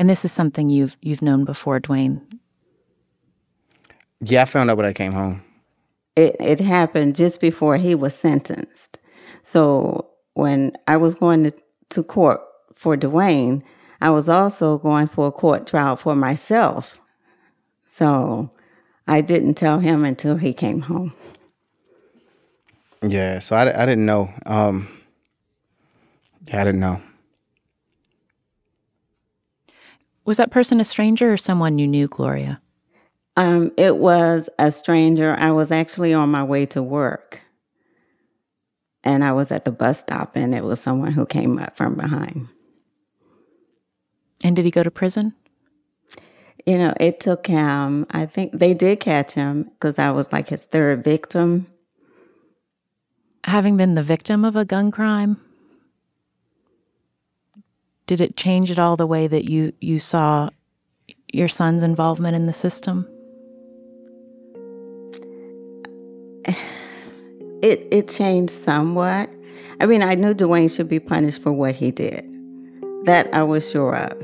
And 0.00 0.08
this 0.08 0.24
is 0.24 0.32
something 0.32 0.70
you've 0.70 0.96
you've 1.02 1.20
known 1.20 1.44
before, 1.44 1.78
Dwayne. 1.78 2.22
Yeah, 4.22 4.40
I 4.40 4.44
found 4.46 4.70
out 4.70 4.78
when 4.78 4.86
I 4.86 4.94
came 4.94 5.12
home. 5.12 5.42
It 6.16 6.36
it 6.40 6.58
happened 6.58 7.16
just 7.16 7.38
before 7.38 7.76
he 7.76 7.94
was 7.94 8.14
sentenced. 8.14 8.98
So 9.42 10.08
when 10.32 10.72
I 10.88 10.96
was 10.96 11.14
going 11.14 11.44
to, 11.44 11.52
to 11.90 12.02
court 12.02 12.40
for 12.74 12.96
Dwayne, 12.96 13.62
I 14.00 14.08
was 14.08 14.26
also 14.30 14.78
going 14.78 15.06
for 15.06 15.26
a 15.26 15.32
court 15.32 15.66
trial 15.66 15.96
for 15.96 16.16
myself. 16.16 16.98
So 17.84 18.50
I 19.06 19.20
didn't 19.20 19.56
tell 19.56 19.80
him 19.80 20.06
until 20.06 20.38
he 20.38 20.54
came 20.54 20.80
home. 20.80 21.12
Yeah, 23.02 23.40
so 23.40 23.54
I, 23.54 23.82
I 23.82 23.84
didn't 23.84 24.06
know. 24.06 24.32
Um, 24.46 24.88
yeah, 26.46 26.62
I 26.62 26.64
didn't 26.64 26.80
know. 26.80 27.02
Was 30.30 30.36
that 30.36 30.52
person 30.52 30.80
a 30.80 30.84
stranger 30.84 31.32
or 31.32 31.36
someone 31.36 31.80
you 31.80 31.88
knew, 31.88 32.06
Gloria? 32.06 32.60
Um, 33.36 33.72
it 33.76 33.96
was 33.96 34.48
a 34.60 34.70
stranger. 34.70 35.34
I 35.36 35.50
was 35.50 35.72
actually 35.72 36.14
on 36.14 36.30
my 36.30 36.44
way 36.44 36.66
to 36.66 36.84
work. 36.84 37.40
And 39.02 39.24
I 39.24 39.32
was 39.32 39.50
at 39.50 39.64
the 39.64 39.72
bus 39.72 39.98
stop, 39.98 40.36
and 40.36 40.54
it 40.54 40.62
was 40.62 40.78
someone 40.78 41.10
who 41.10 41.26
came 41.26 41.58
up 41.58 41.76
from 41.76 41.96
behind. 41.96 42.46
And 44.44 44.54
did 44.54 44.64
he 44.64 44.70
go 44.70 44.84
to 44.84 44.90
prison? 44.92 45.34
You 46.64 46.78
know, 46.78 46.94
it 47.00 47.18
took 47.18 47.48
him, 47.48 48.06
I 48.10 48.24
think 48.24 48.56
they 48.56 48.72
did 48.72 49.00
catch 49.00 49.32
him 49.32 49.64
because 49.64 49.98
I 49.98 50.12
was 50.12 50.32
like 50.32 50.48
his 50.48 50.62
third 50.62 51.02
victim. 51.02 51.66
Having 53.42 53.78
been 53.78 53.96
the 53.96 54.04
victim 54.04 54.44
of 54.44 54.54
a 54.54 54.64
gun 54.64 54.92
crime, 54.92 55.40
did 58.10 58.20
it 58.20 58.36
change 58.36 58.72
at 58.72 58.78
all 58.80 58.96
the 58.96 59.06
way 59.06 59.28
that 59.28 59.48
you, 59.48 59.72
you 59.80 60.00
saw 60.00 60.50
your 61.32 61.46
son's 61.46 61.84
involvement 61.84 62.34
in 62.34 62.46
the 62.46 62.52
system? 62.52 63.06
It 67.62 67.86
it 67.90 68.08
changed 68.08 68.54
somewhat. 68.54 69.28
I 69.80 69.84
mean, 69.84 70.02
I 70.02 70.14
knew 70.14 70.32
Dwayne 70.32 70.74
should 70.74 70.88
be 70.88 70.98
punished 70.98 71.42
for 71.42 71.52
what 71.52 71.74
he 71.74 71.90
did. 71.90 72.24
That 73.04 73.28
I 73.34 73.42
was 73.42 73.70
sure 73.70 73.96
of. 73.96 74.16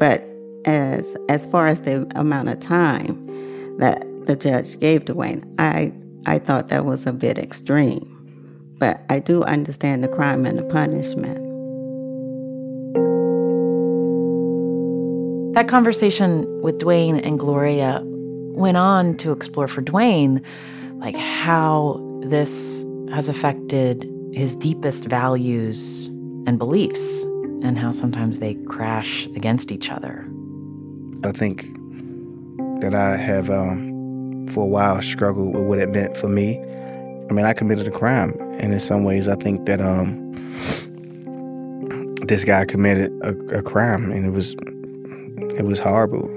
But 0.00 0.26
as 0.64 1.16
as 1.28 1.46
far 1.46 1.68
as 1.68 1.82
the 1.82 2.10
amount 2.16 2.48
of 2.48 2.58
time 2.58 3.14
that 3.78 4.04
the 4.26 4.34
judge 4.34 4.80
gave 4.80 5.04
Dwayne, 5.04 5.44
I 5.60 5.92
I 6.26 6.40
thought 6.40 6.70
that 6.70 6.84
was 6.84 7.06
a 7.06 7.12
bit 7.12 7.38
extreme. 7.38 8.08
but 8.82 9.00
I 9.08 9.20
do 9.20 9.44
understand 9.44 10.02
the 10.02 10.08
crime 10.08 10.44
and 10.44 10.58
the 10.58 10.64
punishment. 10.64 11.51
That 15.52 15.68
conversation 15.68 16.62
with 16.62 16.80
Dwayne 16.80 17.20
and 17.22 17.38
Gloria 17.38 18.00
went 18.04 18.78
on 18.78 19.18
to 19.18 19.32
explore 19.32 19.68
for 19.68 19.82
Dwayne 19.82 20.42
like 20.94 21.14
how 21.14 22.00
this 22.22 22.86
has 23.10 23.28
affected 23.28 24.10
his 24.32 24.56
deepest 24.56 25.04
values 25.04 26.06
and 26.46 26.58
beliefs 26.58 27.24
and 27.62 27.78
how 27.78 27.92
sometimes 27.92 28.38
they 28.38 28.54
crash 28.66 29.26
against 29.36 29.70
each 29.70 29.90
other. 29.90 30.26
I 31.22 31.32
think 31.32 31.66
that 32.80 32.94
I 32.94 33.18
have, 33.18 33.50
um, 33.50 34.46
for 34.48 34.64
a 34.64 34.66
while, 34.66 35.02
struggled 35.02 35.54
with 35.54 35.64
what 35.64 35.78
it 35.78 35.90
meant 35.90 36.16
for 36.16 36.28
me. 36.28 36.58
I 37.28 37.32
mean, 37.34 37.44
I 37.44 37.52
committed 37.52 37.86
a 37.86 37.90
crime, 37.90 38.34
and 38.58 38.72
in 38.72 38.80
some 38.80 39.04
ways, 39.04 39.28
I 39.28 39.34
think 39.36 39.66
that 39.66 39.82
um, 39.82 40.16
this 42.26 42.42
guy 42.42 42.64
committed 42.64 43.12
a, 43.22 43.58
a 43.58 43.62
crime, 43.62 44.10
and 44.10 44.24
it 44.24 44.30
was 44.30 44.56
it 45.56 45.64
was 45.64 45.78
horrible. 45.78 46.28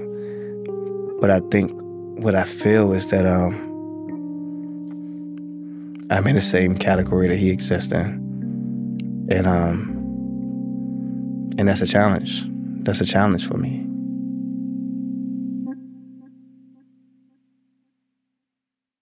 But 1.20 1.30
I 1.30 1.40
think 1.50 1.72
what 2.22 2.34
I 2.34 2.44
feel 2.44 2.92
is 2.92 3.08
that 3.08 3.26
um, 3.26 3.54
I'm 6.10 6.26
in 6.26 6.34
the 6.34 6.42
same 6.42 6.76
category 6.76 7.28
that 7.28 7.36
he 7.36 7.50
exists 7.50 7.92
in, 7.92 9.28
and 9.30 9.46
um, 9.46 9.92
and 11.58 11.68
that's 11.68 11.80
a 11.80 11.86
challenge. 11.86 12.44
That's 12.84 13.00
a 13.00 13.06
challenge 13.06 13.46
for 13.46 13.56
me. 13.56 13.82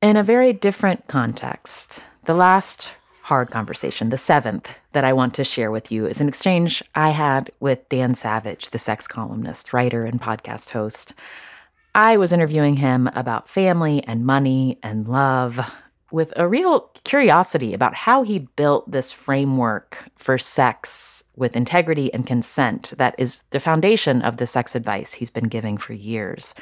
In 0.00 0.16
a 0.16 0.22
very 0.22 0.52
different 0.52 1.06
context, 1.08 2.02
the 2.24 2.34
last 2.34 2.92
hard 3.24 3.50
conversation, 3.50 4.10
the 4.10 4.18
seventh 4.18 4.78
that 4.92 5.02
I 5.02 5.14
want 5.14 5.32
to 5.34 5.44
share 5.44 5.70
with 5.70 5.90
you, 5.90 6.04
is 6.04 6.20
an 6.20 6.28
exchange 6.28 6.82
I 6.94 7.08
had 7.08 7.50
with 7.58 7.88
Dan 7.88 8.14
Savage, 8.14 8.68
the 8.68 8.78
sex 8.78 9.08
columnist, 9.08 9.72
writer, 9.72 10.04
and 10.04 10.20
podcast 10.20 10.68
host. 10.72 11.14
I 11.94 12.18
was 12.18 12.34
interviewing 12.34 12.76
him 12.76 13.08
about 13.14 13.48
family 13.48 14.04
and 14.04 14.26
money 14.26 14.78
and 14.82 15.08
love 15.08 15.58
with 16.12 16.34
a 16.36 16.46
real 16.46 16.90
curiosity 17.04 17.72
about 17.72 17.94
how 17.94 18.24
he'd 18.24 18.54
built 18.56 18.90
this 18.90 19.10
framework 19.10 20.04
for 20.16 20.36
sex 20.36 21.24
with 21.34 21.56
integrity 21.56 22.12
and 22.12 22.26
consent 22.26 22.92
that 22.98 23.14
is 23.16 23.42
the 23.50 23.58
foundation 23.58 24.20
of 24.20 24.36
the 24.36 24.46
sex 24.46 24.76
advice 24.76 25.14
he's 25.14 25.30
been 25.30 25.48
giving 25.48 25.78
for 25.78 25.94
years 25.94 26.54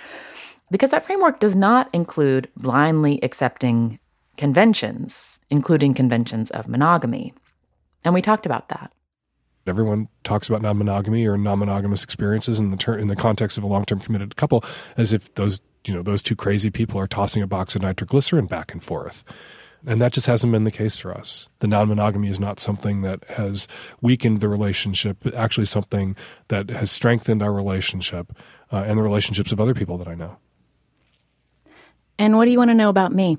because 0.70 0.90
that 0.90 1.04
framework 1.04 1.38
does 1.38 1.54
not 1.54 1.90
include 1.92 2.48
blindly 2.56 3.22
accepting 3.22 3.98
conventions, 4.36 5.40
including 5.50 5.94
conventions 5.94 6.50
of 6.50 6.68
monogamy. 6.68 7.34
And 8.04 8.14
we 8.14 8.22
talked 8.22 8.46
about 8.46 8.68
that. 8.68 8.92
Everyone 9.66 10.08
talks 10.24 10.48
about 10.48 10.62
non-monogamy 10.62 11.26
or 11.26 11.38
non-monogamous 11.38 12.02
experiences 12.02 12.58
in 12.58 12.70
the 12.70 12.76
ter- 12.76 12.98
in 12.98 13.08
the 13.08 13.14
context 13.14 13.56
of 13.56 13.64
a 13.64 13.68
long-term 13.68 14.00
committed 14.00 14.34
couple 14.34 14.64
as 14.96 15.12
if 15.12 15.32
those 15.34 15.60
you 15.84 15.94
know 15.94 16.02
those 16.02 16.22
two 16.22 16.34
crazy 16.34 16.70
people 16.70 16.98
are 16.98 17.06
tossing 17.06 17.42
a 17.42 17.46
box 17.46 17.76
of 17.76 17.82
nitroglycerin 17.82 18.46
back 18.46 18.72
and 18.72 18.82
forth. 18.82 19.22
And 19.84 20.00
that 20.00 20.12
just 20.12 20.26
hasn't 20.26 20.52
been 20.52 20.62
the 20.64 20.70
case 20.70 20.96
for 20.96 21.12
us. 21.12 21.48
The 21.58 21.66
non 21.66 21.88
monogamy 21.88 22.28
is 22.28 22.38
not 22.38 22.60
something 22.60 23.02
that 23.02 23.24
has 23.30 23.66
weakened 24.00 24.40
the 24.40 24.48
relationship, 24.48 25.18
but 25.22 25.34
actually 25.34 25.66
something 25.66 26.16
that 26.48 26.70
has 26.70 26.90
strengthened 26.90 27.42
our 27.42 27.52
relationship 27.52 28.32
uh, 28.72 28.84
and 28.86 28.98
the 28.98 29.02
relationships 29.02 29.52
of 29.52 29.60
other 29.60 29.74
people 29.74 29.98
that 29.98 30.08
I 30.08 30.14
know. 30.14 30.36
And 32.18 32.36
what 32.36 32.44
do 32.44 32.52
you 32.52 32.58
want 32.58 32.70
to 32.70 32.74
know 32.74 32.88
about 32.88 33.12
me? 33.12 33.38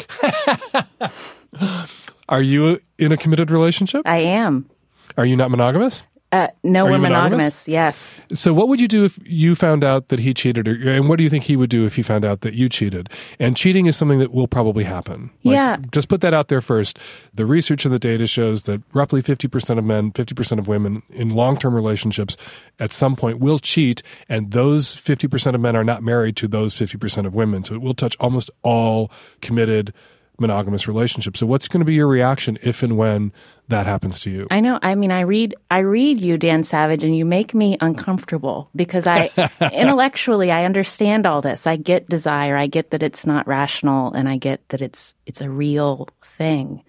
Are 2.28 2.42
you 2.42 2.80
in 2.98 3.12
a 3.12 3.16
committed 3.16 3.50
relationship? 3.50 4.02
I 4.04 4.18
am. 4.18 4.68
Are 5.16 5.26
you 5.26 5.36
not 5.36 5.50
monogamous? 5.50 6.02
Uh, 6.32 6.48
no, 6.64 6.86
Are 6.86 6.92
we're 6.92 6.98
monogamous? 6.98 7.66
monogamous? 7.66 7.68
Yes. 7.68 8.22
So, 8.32 8.54
what 8.54 8.68
would 8.68 8.80
you 8.80 8.88
do 8.88 9.04
if 9.04 9.18
you 9.22 9.54
found 9.54 9.84
out 9.84 10.08
that 10.08 10.18
he 10.18 10.32
cheated, 10.32 10.66
or, 10.66 10.72
and 10.90 11.06
what 11.06 11.16
do 11.18 11.24
you 11.24 11.28
think 11.28 11.44
he 11.44 11.56
would 11.56 11.68
do 11.68 11.84
if 11.84 11.94
he 11.96 12.02
found 12.02 12.24
out 12.24 12.40
that 12.40 12.54
you 12.54 12.70
cheated? 12.70 13.10
And 13.38 13.54
cheating 13.54 13.84
is 13.84 13.96
something 13.98 14.18
that 14.18 14.32
will 14.32 14.48
probably 14.48 14.84
happen. 14.84 15.30
Like, 15.44 15.54
Yeah. 15.54 15.76
Just 15.92 16.08
put 16.08 16.22
that 16.22 16.32
out 16.32 16.48
there 16.48 16.62
first. 16.62 16.98
The 17.34 17.44
research 17.44 17.84
and 17.84 17.92
the 17.92 17.98
data 17.98 18.26
shows 18.26 18.62
that 18.62 18.80
roughly 18.94 19.20
50% 19.22 19.76
of 19.78 19.84
men, 19.84 20.10
50% 20.12 20.58
of 20.58 20.68
women 20.68 21.02
in 21.10 21.30
long 21.30 21.58
term 21.58 21.74
relationships 21.74 22.38
at 22.78 22.92
some 22.92 23.14
point 23.14 23.38
will 23.38 23.58
cheat, 23.58 24.02
and 24.28 24.52
those 24.52 24.96
50% 24.96 25.54
of 25.54 25.60
men 25.60 25.76
are 25.76 25.84
not 25.84 26.02
married 26.02 26.36
to 26.36 26.48
those 26.48 26.74
50% 26.74 27.26
of 27.26 27.34
women. 27.34 27.62
So, 27.62 27.74
it 27.74 27.82
will 27.82 27.92
touch 27.94 28.16
almost 28.18 28.50
all 28.62 29.10
committed 29.42 29.92
monogamous 30.38 30.88
relationship. 30.88 31.36
So, 31.36 31.46
what's 31.46 31.68
going 31.68 31.80
to 31.80 31.84
be 31.84 31.94
your 31.94 32.08
reaction 32.08 32.58
if 32.62 32.82
and 32.82 32.96
when 32.96 33.32
that 33.68 33.86
happens 33.86 34.18
to 34.20 34.30
you? 34.30 34.46
I 34.50 34.60
know. 34.60 34.78
I 34.82 34.94
mean, 34.94 35.10
I 35.10 35.20
read, 35.20 35.54
I 35.70 35.78
read 35.78 36.20
you, 36.20 36.36
Dan 36.36 36.64
Savage, 36.64 37.04
and 37.04 37.16
you 37.16 37.24
make 37.24 37.54
me 37.54 37.76
uncomfortable 37.80 38.68
because 38.74 39.06
I, 39.06 39.30
intellectually, 39.72 40.50
I 40.50 40.64
understand 40.64 41.26
all 41.26 41.42
this. 41.42 41.66
I 41.66 41.76
get 41.76 42.08
desire. 42.08 42.56
I 42.56 42.66
get 42.66 42.90
that 42.90 43.02
it's 43.02 43.26
not 43.26 43.46
rational, 43.46 44.12
and 44.12 44.28
I 44.28 44.36
get 44.36 44.68
that 44.70 44.80
it's 44.80 45.14
it's 45.26 45.40
a 45.40 45.50
real 45.50 46.08
thing. 46.24 46.82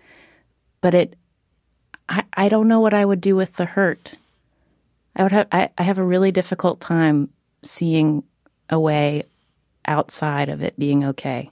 But 0.82 0.94
it, 0.94 1.16
I, 2.10 2.24
I 2.34 2.50
don't 2.50 2.68
know 2.68 2.80
what 2.80 2.94
I 2.94 3.06
would 3.06 3.22
do 3.22 3.36
with 3.36 3.54
the 3.54 3.66
hurt. 3.66 4.16
I 5.16 5.24
would 5.24 5.32
have, 5.32 5.48
I, 5.52 5.70
I 5.78 5.84
have 5.84 6.00
a 6.00 6.04
really 6.04 6.32
difficult 6.32 6.80
time 6.80 7.30
seeing 7.62 8.24
a 8.70 8.80
way 8.80 9.24
outside 9.86 10.50
of 10.50 10.62
it 10.62 10.78
being 10.78 11.06
okay, 11.06 11.52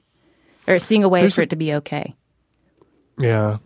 or 0.67 0.79
seeing 0.79 1.03
a 1.03 1.09
way 1.09 1.19
There's 1.21 1.35
for 1.35 1.41
a- 1.41 1.43
it 1.45 1.49
to 1.51 1.55
be 1.55 1.73
okay. 1.75 2.15
Yeah. 3.17 3.57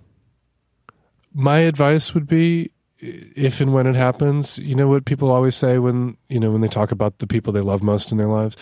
My 1.34 1.60
advice 1.60 2.14
would 2.14 2.28
be 2.28 2.72
if 3.00 3.60
and 3.60 3.74
when 3.74 3.88
it 3.88 3.96
happens, 3.96 4.58
you 4.58 4.74
know 4.74 4.88
what 4.88 5.06
people 5.06 5.30
always 5.30 5.56
say 5.56 5.78
when, 5.80 6.18
you 6.30 6.40
know, 6.40 6.52
when 6.52 6.62
they 6.62 6.68
talk 6.68 6.92
about 6.92 7.20
the 7.20 7.28
people 7.28 7.52
they 7.52 7.62
love 7.62 7.84
most 7.84 8.12
in 8.12 8.18
their 8.18 8.28
lives, 8.30 8.56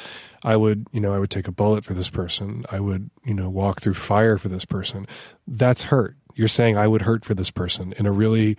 I 0.43 0.56
would, 0.56 0.88
you 0.91 1.00
know, 1.00 1.13
I 1.13 1.19
would 1.19 1.30
take 1.30 1.48
a 1.48 1.52
bullet 1.52 1.86
for 1.86 1.93
this 1.93 2.10
person. 2.10 2.65
I 2.72 2.80
would, 2.80 3.10
you 3.26 3.34
know, 3.34 3.50
walk 3.50 3.82
through 3.82 3.93
fire 3.93 4.38
for 4.38 4.50
this 4.50 4.65
person. 4.65 5.08
That's 5.48 5.84
hurt. 5.84 6.15
You're 6.36 6.48
saying 6.48 6.78
I 6.78 6.88
would 6.88 7.04
hurt 7.04 7.24
for 7.24 7.36
this 7.36 7.52
person 7.52 7.93
in 7.98 8.06
a 8.08 8.12
really 8.12 8.58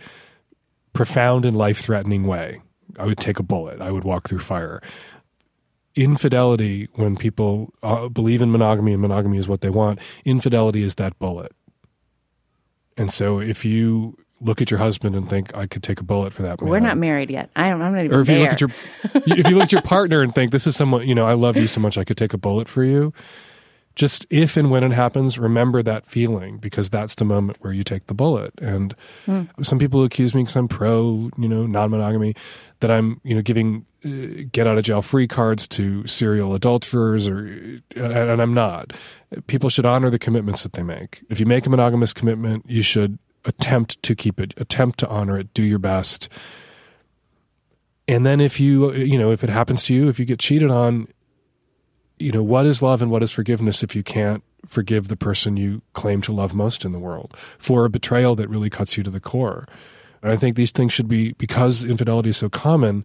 profound 0.92 1.44
and 1.44 1.56
life-threatening 1.56 2.24
way. 2.24 2.60
I 2.98 3.04
would 3.06 3.18
take 3.18 3.40
a 3.40 3.42
bullet. 3.42 3.80
I 3.80 3.90
would 3.90 4.04
walk 4.04 4.28
through 4.28 4.38
fire 4.38 4.80
infidelity 5.96 6.88
when 6.94 7.16
people 7.16 7.72
uh, 7.82 8.08
believe 8.08 8.42
in 8.42 8.50
monogamy 8.50 8.92
and 8.92 9.00
monogamy 9.02 9.38
is 9.38 9.46
what 9.48 9.60
they 9.60 9.70
want 9.70 9.98
infidelity 10.24 10.82
is 10.82 10.96
that 10.96 11.16
bullet 11.18 11.52
and 12.96 13.12
so 13.12 13.38
if 13.40 13.64
you 13.64 14.16
look 14.40 14.60
at 14.60 14.70
your 14.70 14.78
husband 14.78 15.14
and 15.14 15.30
think 15.30 15.54
i 15.56 15.66
could 15.66 15.82
take 15.82 16.00
a 16.00 16.04
bullet 16.04 16.32
for 16.32 16.42
that 16.42 16.60
man 16.60 16.68
We're 16.70 16.80
not 16.80 16.96
married 16.98 17.30
yet. 17.30 17.48
I 17.54 17.70
don't, 17.70 17.80
I'm 17.80 17.94
not 17.94 18.04
even 18.04 18.16
or 18.16 18.20
if 18.22 18.26
there. 18.26 18.36
you 18.38 18.42
look 18.42 18.52
at 18.52 18.60
your 18.60 18.70
if 19.38 19.48
you 19.48 19.54
look 19.54 19.64
at 19.64 19.72
your 19.72 19.82
partner 19.82 20.20
and 20.22 20.34
think 20.34 20.50
this 20.50 20.66
is 20.66 20.74
someone 20.74 21.06
you 21.06 21.14
know 21.14 21.26
i 21.26 21.34
love 21.34 21.56
you 21.56 21.66
so 21.68 21.80
much 21.80 21.96
i 21.96 22.02
could 22.04 22.16
take 22.16 22.32
a 22.34 22.38
bullet 22.38 22.68
for 22.68 22.82
you 22.82 23.12
just 23.96 24.26
if 24.28 24.56
and 24.56 24.70
when 24.70 24.82
it 24.82 24.90
happens 24.92 25.38
remember 25.38 25.82
that 25.82 26.04
feeling 26.06 26.58
because 26.58 26.90
that's 26.90 27.14
the 27.14 27.24
moment 27.24 27.58
where 27.60 27.72
you 27.72 27.84
take 27.84 28.06
the 28.08 28.14
bullet. 28.14 28.52
And 28.60 28.94
Hmm. 29.26 29.42
some 29.62 29.78
people 29.78 30.02
accuse 30.04 30.34
me 30.34 30.42
because 30.42 30.56
i'm 30.56 30.68
pro 30.68 31.30
you 31.38 31.48
know 31.48 31.66
non-monogamy 31.66 32.34
that 32.80 32.90
i'm 32.90 33.20
you 33.24 33.34
know 33.34 33.42
giving 33.42 33.86
uh, 34.04 34.44
get 34.52 34.66
out 34.66 34.76
of 34.78 34.84
jail 34.84 35.00
free 35.00 35.26
cards 35.28 35.66
to 35.68 36.06
serial 36.06 36.54
adulterers 36.54 37.28
or 37.28 37.38
and, 37.94 38.12
and 38.12 38.42
i'm 38.42 38.52
not. 38.54 38.92
People 39.46 39.70
should 39.70 39.86
honor 39.86 40.10
the 40.10 40.18
commitments 40.18 40.62
that 40.64 40.72
they 40.74 40.82
make. 40.82 41.22
If 41.30 41.38
you 41.40 41.46
make 41.46 41.64
a 41.66 41.70
monogamous 41.70 42.12
commitment 42.12 42.64
you 42.68 42.82
should 42.82 43.18
attempt 43.44 44.02
to 44.02 44.14
keep 44.14 44.40
it 44.40 44.54
attempt 44.56 44.98
to 45.00 45.08
honor 45.08 45.38
it 45.38 45.52
do 45.54 45.62
your 45.62 45.78
best. 45.78 46.28
And 48.08 48.26
then 48.26 48.40
if 48.40 48.58
you 48.60 48.92
you 48.92 49.18
know 49.18 49.30
if 49.30 49.44
it 49.44 49.50
happens 49.50 49.84
to 49.84 49.94
you 49.94 50.08
if 50.08 50.18
you 50.18 50.24
get 50.24 50.38
cheated 50.40 50.70
on 50.70 51.08
you 52.24 52.32
know 52.32 52.42
what 52.42 52.64
is 52.64 52.80
love 52.80 53.02
and 53.02 53.10
what 53.10 53.22
is 53.22 53.30
forgiveness 53.30 53.82
if 53.82 53.94
you 53.94 54.02
can't 54.02 54.42
forgive 54.64 55.08
the 55.08 55.16
person 55.16 55.58
you 55.58 55.82
claim 55.92 56.22
to 56.22 56.32
love 56.32 56.54
most 56.54 56.84
in 56.84 56.92
the 56.92 56.98
world 56.98 57.36
for 57.58 57.84
a 57.84 57.90
betrayal 57.90 58.34
that 58.34 58.48
really 58.48 58.70
cuts 58.70 58.96
you 58.96 59.02
to 59.02 59.10
the 59.10 59.20
core? 59.20 59.66
And 60.22 60.32
i 60.32 60.36
think 60.36 60.56
these 60.56 60.72
things 60.72 60.92
should 60.92 61.08
be 61.08 61.32
because 61.32 61.84
infidelity 61.84 62.30
is 62.30 62.38
so 62.38 62.48
common 62.48 63.04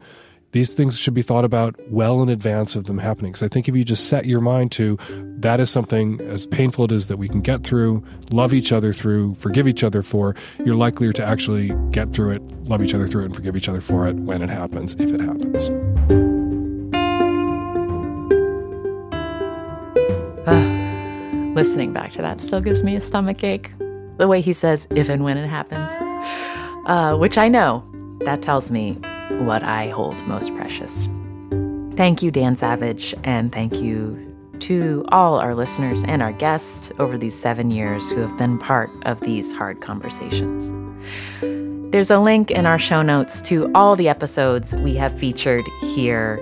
these 0.52 0.74
things 0.74 0.98
should 0.98 1.14
be 1.14 1.22
thought 1.22 1.46
about 1.46 1.76
well 1.92 2.24
in 2.24 2.30
advance 2.30 2.76
of 2.76 2.86
them 2.86 2.98
happening. 2.98 3.32
Because 3.32 3.44
i 3.44 3.50
think 3.50 3.68
if 3.68 3.76
you 3.76 3.84
just 3.84 4.08
set 4.08 4.24
your 4.26 4.40
mind 4.40 4.72
to 4.74 4.98
that 5.40 5.60
is 5.60 5.70
something 5.70 6.22
as 6.22 6.48
painful 6.48 6.86
it 6.86 6.92
is 6.94 7.08
that 7.08 7.18
we 7.18 7.28
can 7.28 7.42
get 7.42 7.66
through 7.66 8.02
love 8.32 8.54
each 8.54 8.72
other 8.72 8.94
through 8.94 9.36
forgive 9.36 9.68
each 9.68 9.84
other 9.84 10.02
for 10.02 10.34
you're 10.66 10.76
likelier 10.76 11.12
to 11.14 11.26
actually 11.26 11.74
get 11.92 12.14
through 12.14 12.32
it 12.32 12.42
love 12.70 12.82
each 12.82 12.94
other 12.94 13.08
through 13.08 13.24
it 13.24 13.26
and 13.26 13.36
forgive 13.36 13.58
each 13.58 13.68
other 13.68 13.82
for 13.82 14.08
it 14.08 14.16
when 14.16 14.42
it 14.42 14.50
happens 14.50 14.96
if 14.96 15.12
it 15.12 15.20
happens 15.20 15.70
Listening 21.60 21.92
back 21.92 22.14
to 22.14 22.22
that 22.22 22.40
still 22.40 22.62
gives 22.62 22.84
me 22.84 22.96
a 22.96 23.02
stomach 23.02 23.44
ache. 23.44 23.70
The 24.16 24.30
way 24.30 24.40
he 24.40 24.54
says, 24.54 24.88
if 24.96 25.10
and 25.10 25.26
when 25.26 25.38
it 25.38 25.46
happens, 25.46 25.92
uh, 26.86 27.18
which 27.18 27.38
I 27.38 27.50
know, 27.50 27.84
that 28.22 28.42
tells 28.42 28.72
me 28.72 28.94
what 29.42 29.62
I 29.62 29.90
hold 29.90 30.26
most 30.26 30.56
precious. 30.56 31.10
Thank 31.98 32.24
you, 32.24 32.32
Dan 32.32 32.56
Savage, 32.56 33.14
and 33.26 33.52
thank 33.52 33.82
you 33.82 34.18
to 34.60 35.04
all 35.10 35.38
our 35.38 35.54
listeners 35.54 36.02
and 36.06 36.22
our 36.22 36.32
guests 36.32 36.92
over 36.98 37.18
these 37.18 37.38
seven 37.38 37.72
years 37.72 38.10
who 38.10 38.22
have 38.22 38.38
been 38.38 38.58
part 38.58 38.90
of 39.02 39.20
these 39.20 39.52
hard 39.52 39.82
conversations. 39.82 40.74
There's 41.92 42.10
a 42.10 42.20
link 42.20 42.52
in 42.52 42.68
our 42.68 42.80
show 42.80 43.02
notes 43.02 43.42
to 43.42 43.70
all 43.76 43.98
the 43.98 44.08
episodes 44.08 44.76
we 44.76 44.96
have 44.96 45.20
featured 45.20 45.66
here. 45.82 46.42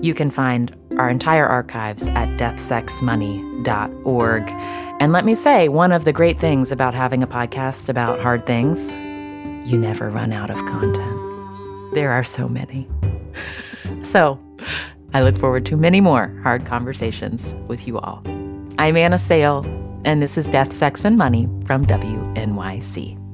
You 0.00 0.14
can 0.14 0.30
find 0.30 0.74
our 0.96 1.10
entire 1.10 1.46
archives 1.46 2.08
at 2.08 2.38
deathsexmoney.org. 3.62 4.50
And 5.00 5.12
let 5.12 5.24
me 5.24 5.34
say, 5.34 5.68
one 5.68 5.92
of 5.92 6.04
the 6.04 6.12
great 6.12 6.40
things 6.40 6.72
about 6.72 6.94
having 6.94 7.22
a 7.22 7.26
podcast 7.26 7.88
about 7.88 8.20
hard 8.20 8.46
things, 8.46 8.94
you 9.70 9.78
never 9.78 10.10
run 10.10 10.32
out 10.32 10.50
of 10.50 10.64
content. 10.66 11.94
There 11.94 12.10
are 12.10 12.24
so 12.24 12.48
many. 12.48 12.88
so 14.02 14.38
I 15.14 15.22
look 15.22 15.36
forward 15.36 15.64
to 15.66 15.76
many 15.76 16.00
more 16.00 16.38
hard 16.42 16.66
conversations 16.66 17.54
with 17.66 17.86
you 17.86 17.98
all. 17.98 18.22
I'm 18.78 18.96
Anna 18.96 19.18
Sale, 19.18 19.64
and 20.04 20.22
this 20.22 20.36
is 20.36 20.46
Death, 20.46 20.72
Sex, 20.72 21.04
and 21.04 21.16
Money 21.16 21.48
from 21.66 21.86
WNYC. 21.86 23.27